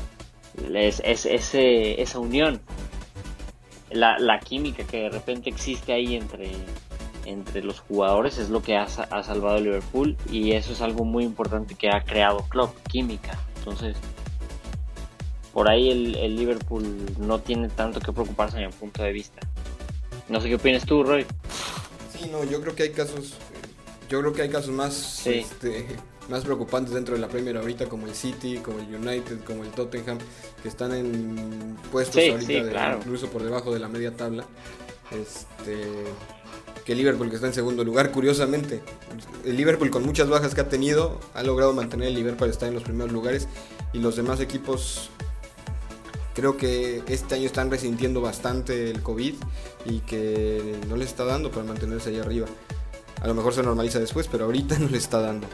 [0.72, 2.62] es, ese, esa unión.
[3.90, 6.50] La, la química que de repente existe ahí entre,
[7.24, 11.24] entre los jugadores es lo que ha, salvado a Liverpool y eso es algo muy
[11.24, 13.38] importante que ha creado Klopp, química.
[13.58, 13.96] Entonces,
[15.52, 16.84] por ahí el, Liverpool
[17.18, 19.40] no tiene tanto que preocuparse en mi punto de vista.
[20.28, 21.26] No sé qué opinas tú, Roy.
[22.12, 23.34] Sí, no, yo creo que hay casos,
[24.08, 25.86] yo creo que hay casos más, este,
[26.28, 29.70] más preocupantes dentro de la Premier ahorita, como el City, como el United, como el
[29.70, 30.18] Tottenham,
[30.62, 34.44] que están en puestos ahorita incluso por debajo de la media tabla.
[35.10, 36.04] Este,
[36.84, 38.10] que Liverpool, que está en segundo lugar.
[38.10, 38.82] Curiosamente,
[39.44, 42.74] el Liverpool con muchas bajas que ha tenido, ha logrado mantener el Liverpool estar en
[42.74, 43.48] los primeros lugares.
[43.92, 45.10] Y los demás equipos
[46.34, 49.34] creo que este año están resintiendo bastante el COVID
[49.86, 52.46] y que no les está dando para mantenerse ahí arriba.
[53.22, 55.46] A lo mejor se normaliza después, pero ahorita no les está dando.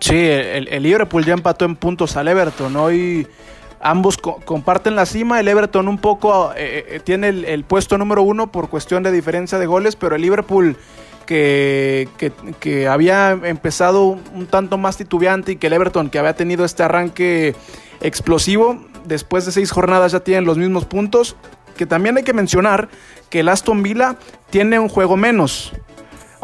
[0.00, 2.74] Sí, el, Liverpool ya empató en puntos al Everton.
[2.74, 3.26] Hoy
[3.82, 5.40] ambos comparten la cima.
[5.40, 9.58] El Everton un poco eh, eh, tiene el, puesto número uno por cuestión de diferencia
[9.58, 10.76] de goles, pero el Liverpool
[11.26, 12.08] que,
[12.60, 16.82] que, había empezado un tanto más titubeante y que el Everton que había tenido este
[16.82, 17.54] arranque
[18.00, 21.36] explosivo, después de seis jornadas ya tienen los mismos puntos.
[21.76, 22.90] Que también hay que mencionar
[23.30, 24.16] que el Aston Villa
[24.50, 25.72] tiene un juego menos.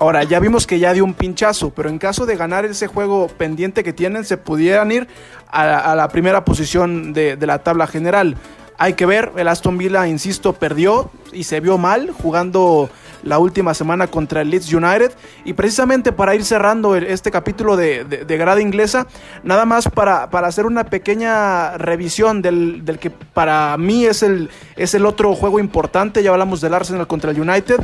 [0.01, 3.27] Ahora, ya vimos que ya dio un pinchazo, pero en caso de ganar ese juego
[3.27, 5.09] pendiente que tienen, se pudieran ir
[5.51, 8.37] a, la primera posición de, la tabla general.
[8.79, 12.89] Hay que ver, el Aston Villa, insisto, perdió y se vio mal jugando
[13.23, 15.13] la última semana contra el Leeds United.
[15.45, 19.07] Y precisamente para ir cerrando este capítulo de, de, grada inglesa,
[19.43, 24.51] nada más para, para hacer una pequeña revisión del, del, que para mí es el,
[24.77, 26.23] es el otro juego importante.
[26.23, 27.81] Ya hablamos del Arsenal contra el United.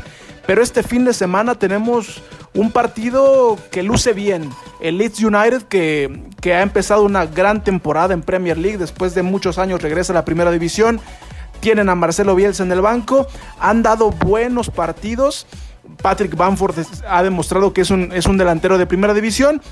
[0.47, 2.23] Pero este fin de semana tenemos
[2.55, 4.51] un partido que luce bien.
[4.81, 8.77] El Leeds United que, que, ha empezado una gran temporada en Premier League.
[8.77, 11.01] Después de muchos años regresa a la primera división.
[11.61, 13.27] Tienen a Marcelo Bielsa en el banco.
[13.59, 15.47] Han dado buenos partidos.
[16.03, 16.77] Patrick Bamford
[17.09, 19.63] ha demostrado que es un, es un delantero de primera división.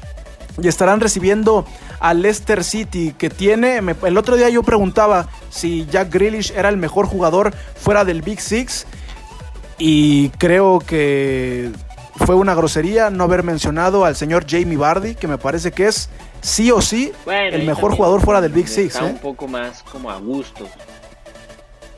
[0.63, 1.65] Y estarán recibiendo
[1.99, 3.79] a Leicester City, que tiene.
[3.79, 8.41] el otro día yo preguntaba si Jack Grealish era el mejor jugador fuera del Big
[8.41, 8.87] Six.
[9.79, 11.73] Y creo que
[12.27, 16.11] fue una grosería no haber mencionado al señor Jamie Vardy, que me parece que es
[16.41, 18.95] sí o sí el mejor jugador fuera del Big Six.
[18.95, 19.21] Está un ¿eh?
[19.23, 20.69] poco más como a gusto.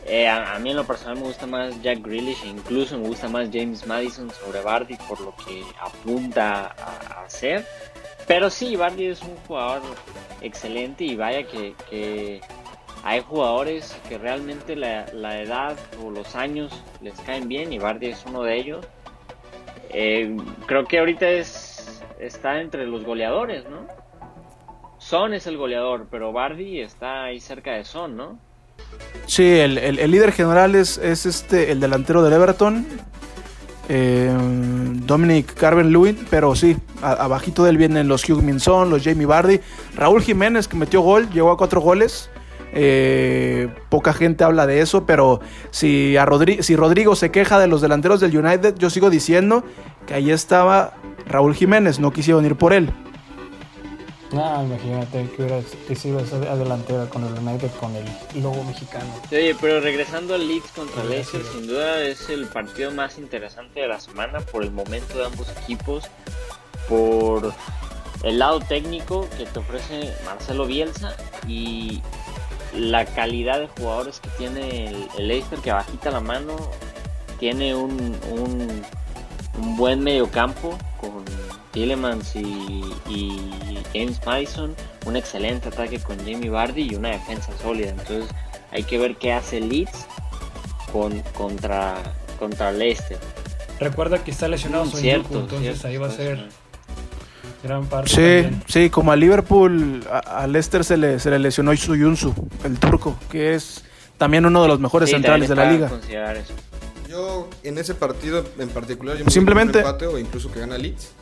[0.07, 3.27] Eh, a, mí en lo personal me gusta más Jack Grealish e incluso me gusta
[3.29, 7.65] más James Madison sobre Bardi por lo que apunta a, hacer.
[8.27, 9.83] Pero sí, Bardi es un jugador
[10.43, 12.41] excelente y vaya que,
[13.03, 18.25] hay jugadores que realmente la, edad o los años les caen bien y Bardi es
[18.27, 18.87] uno de ellos.
[19.91, 20.37] Eh,
[20.67, 21.75] creo que ahorita es
[22.19, 23.87] está entre los goleadores, ¿no?
[24.99, 28.39] Son es el goleador, pero Bardi está ahí cerca de Son, ¿no?
[29.27, 32.87] Sí, el, líder general es, este, el delantero del Everton,
[33.89, 34.31] eh,
[35.07, 39.61] Dominic Carven Lewin, pero sí, abajito de él vienen los Hugh Minson, los Jamie Bardi,
[39.97, 42.31] Raúl Jiménez que metió gol, llegó a cuatro goles.
[42.77, 46.27] Eh, poca gente habla de eso, pero si, a
[46.61, 49.63] si Rodrigo se queja de los delanteros del United, yo sigo diciendo
[50.07, 50.95] que ahí estaba
[51.27, 52.91] Raúl Jiménez, no quisieron ir por él.
[54.35, 55.63] No, imagínate que hubiera
[55.95, 58.05] sido esa delantera con el United con el
[58.43, 59.07] logo mexicano.
[59.31, 63.89] Oye, pero regresando al Leeds contra Leicester, sin duda es el partido más interesante de
[63.89, 66.05] la semana por el momento de ambos equipos,
[66.89, 67.55] por
[68.25, 71.17] el lado técnico que te ofrece Marcelo Bielsa
[71.47, 72.03] y
[72.75, 76.57] la calidad de jugadores que tiene el, Leicester que bajita la mano,
[77.39, 78.83] tiene un, un,
[79.59, 81.25] un buen mediocampo con
[81.73, 82.83] Tillemans y,
[83.93, 84.75] James Madison,
[85.07, 87.91] un excelente ataque con Jamie Vardy y una defensa sólida.
[87.91, 88.27] Entonces
[88.73, 90.07] hay que ver qué hace Leeds
[90.93, 91.95] con, contra,
[92.39, 93.19] contra Leicester.
[93.79, 96.49] Recuerda que está lesionado mm, entonces ahí va a ser
[97.63, 98.11] gran parte.
[98.11, 102.35] Sí, sí, como a Liverpool, a, Leicester se le, se le lesionó Suyunsu,
[102.65, 103.85] el turco, que es
[104.19, 105.91] también uno de los mejores centrales de la liga.
[107.15, 111.13] Yo en ese partido en particular yo me simplemente empate o incluso que gana Leeds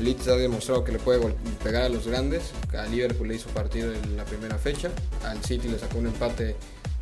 [0.00, 1.20] Leeds ha demostrado que le puede
[1.62, 2.50] pegar a los grandes.
[2.76, 4.90] A Liverpool le hizo partido en la primera fecha.
[5.24, 6.56] Al City le sacó un empate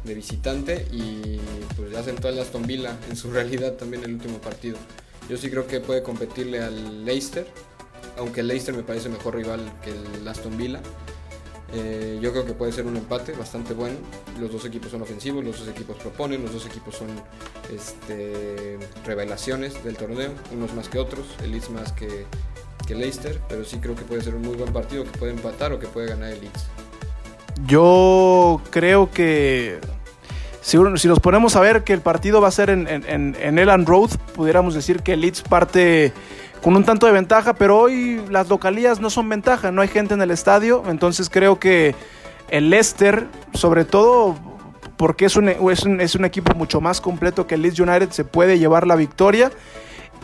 [0.04, 1.38] de visitante y
[1.78, 4.76] pues ya sentó al Aston Villa en su realidad también el último partido.
[5.30, 7.46] Yo sí creo que puede competirle al Leicester,
[8.18, 10.82] aunque el Leicester me parece mejor rival que el Aston Villa.
[11.72, 13.96] Eh, yo creo que puede ser un empate bastante bueno.
[14.40, 17.08] Los dos equipos son ofensivos, los dos equipos proponen, los dos equipos son
[17.72, 22.26] este, revelaciones del torneo, unos más que otros, el Leeds más que,
[22.86, 25.72] que Leicester, pero sí creo que puede ser un muy buen partido, que puede empatar
[25.72, 26.66] o que puede ganar el Leeds.
[27.66, 29.78] Yo creo que
[30.62, 33.58] si, si, nos ponemos a ver que el partido va a ser en, en, en
[33.58, 36.12] Elan Road, pudiéramos decir que el Leeds parte
[36.62, 40.14] con un tanto de ventaja, pero hoy las localías no son ventaja, no hay gente
[40.14, 41.94] en el estadio, entonces creo que
[42.50, 44.36] el Leicester, sobre todo
[44.96, 48.10] porque es un, es un, es un equipo mucho más completo que el Leeds United,
[48.10, 49.50] se puede llevar la victoria.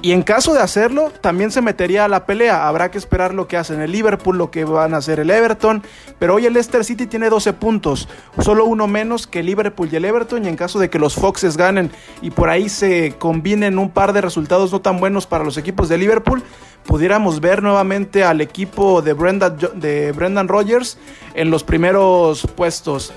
[0.02, 2.68] Y en caso de hacerlo, también se metería a la pelea.
[2.68, 5.82] Habrá que esperar lo que hacen el Liverpool, lo que van a hacer el Everton.
[6.18, 8.08] Pero hoy el Leicester City tiene 12 puntos,
[8.40, 10.44] solo uno menos que el Liverpool y el Everton.
[10.44, 11.90] Y en caso de que los Foxes ganen
[12.20, 15.88] y por ahí se combinen un par de resultados no tan buenos para los equipos
[15.88, 16.42] de Liverpool,
[16.86, 20.98] pudiéramos ver nuevamente al equipo de Brendan, de Brendan Rodgers
[21.34, 23.12] en los primeros puestos.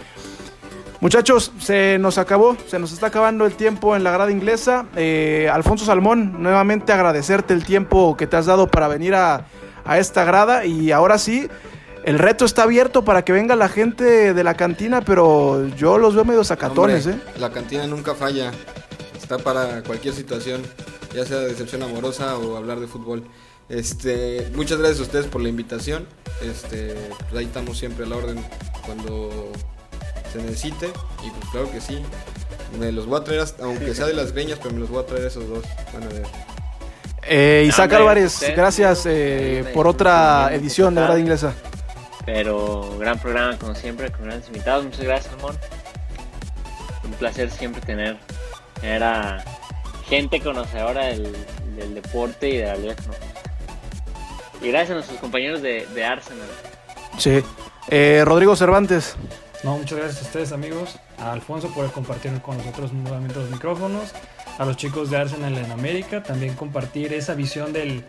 [1.01, 4.85] Muchachos, se nos acabó, se nos está acabando el tiempo en la grada inglesa.
[4.97, 9.45] Eh, Alfonso Salmón, nuevamente agradecerte el tiempo que te has dado para venir a,
[9.97, 11.47] esta grada y ahora sí,
[12.03, 16.13] el reto está abierto para que venga la gente de la cantina, pero yo los
[16.13, 17.07] veo medio sacatones.
[17.07, 17.19] ¿eh?
[17.39, 18.51] La cantina nunca falla,
[19.19, 20.61] está para cualquier situación,
[21.15, 23.23] ya sea decepción amorosa o hablar de fútbol.
[23.67, 26.05] Este, muchas gracias a ustedes por la invitación.
[26.43, 26.93] Este,
[27.29, 28.45] pues ahí estamos siempre a la orden
[28.85, 29.51] cuando
[30.31, 30.87] se necesite.
[31.25, 32.01] Y pues claro que sí.
[32.79, 35.05] Me los voy a traer, aunque sea de las greñas, pero me los voy a
[35.05, 35.63] traer esos dos.
[35.93, 36.23] Van a ver.
[37.23, 41.53] Eh, Isaac Álvarez, gracias eh, por otra edición de Verdad Inglesa.
[42.25, 44.85] Pero gran programa como siempre, con grandes invitados.
[44.85, 45.55] Muchas gracias, amor.
[47.03, 48.17] Un placer siempre tener,
[48.83, 49.43] a
[50.07, 51.35] gente conocedora del,
[51.75, 52.95] del deporte y de la liga.
[54.61, 56.47] Y gracias a nuestros compañeros de, de Arsenal.
[57.17, 57.43] Sí.
[57.89, 59.15] Eh, Rodrigo Cervantes.
[59.63, 64.13] No, muchas gracias a ustedes amigos, a Alfonso por compartir con nosotros nuevamente los micrófonos,
[64.57, 68.05] a los chicos de Arsenal en América, también compartir esa visión del,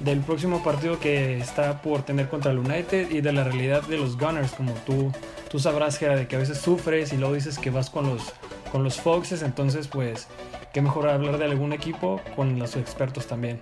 [0.00, 3.96] del próximo partido que está por tener contra el United y de la realidad de
[3.96, 5.12] los Gunners, como tú,
[5.48, 8.32] tú sabrás que, de que a veces sufres y luego dices que vas con los,
[8.72, 10.26] con los Foxes, entonces pues
[10.72, 13.60] qué mejor hablar de algún equipo con los expertos también.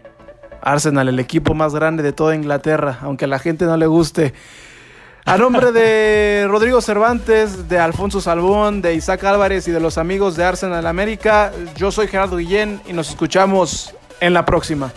[0.62, 4.32] Arsenal, el equipo más grande de toda Inglaterra, aunque a la gente no le guste.
[5.28, 10.36] A nombre de Rodrigo Cervantes, de Alfonso Salbón, de Isaac Álvarez y de los amigos
[10.36, 14.92] de Arsenal América, yo soy Gerardo Guillén y nos escuchamos en la próxima.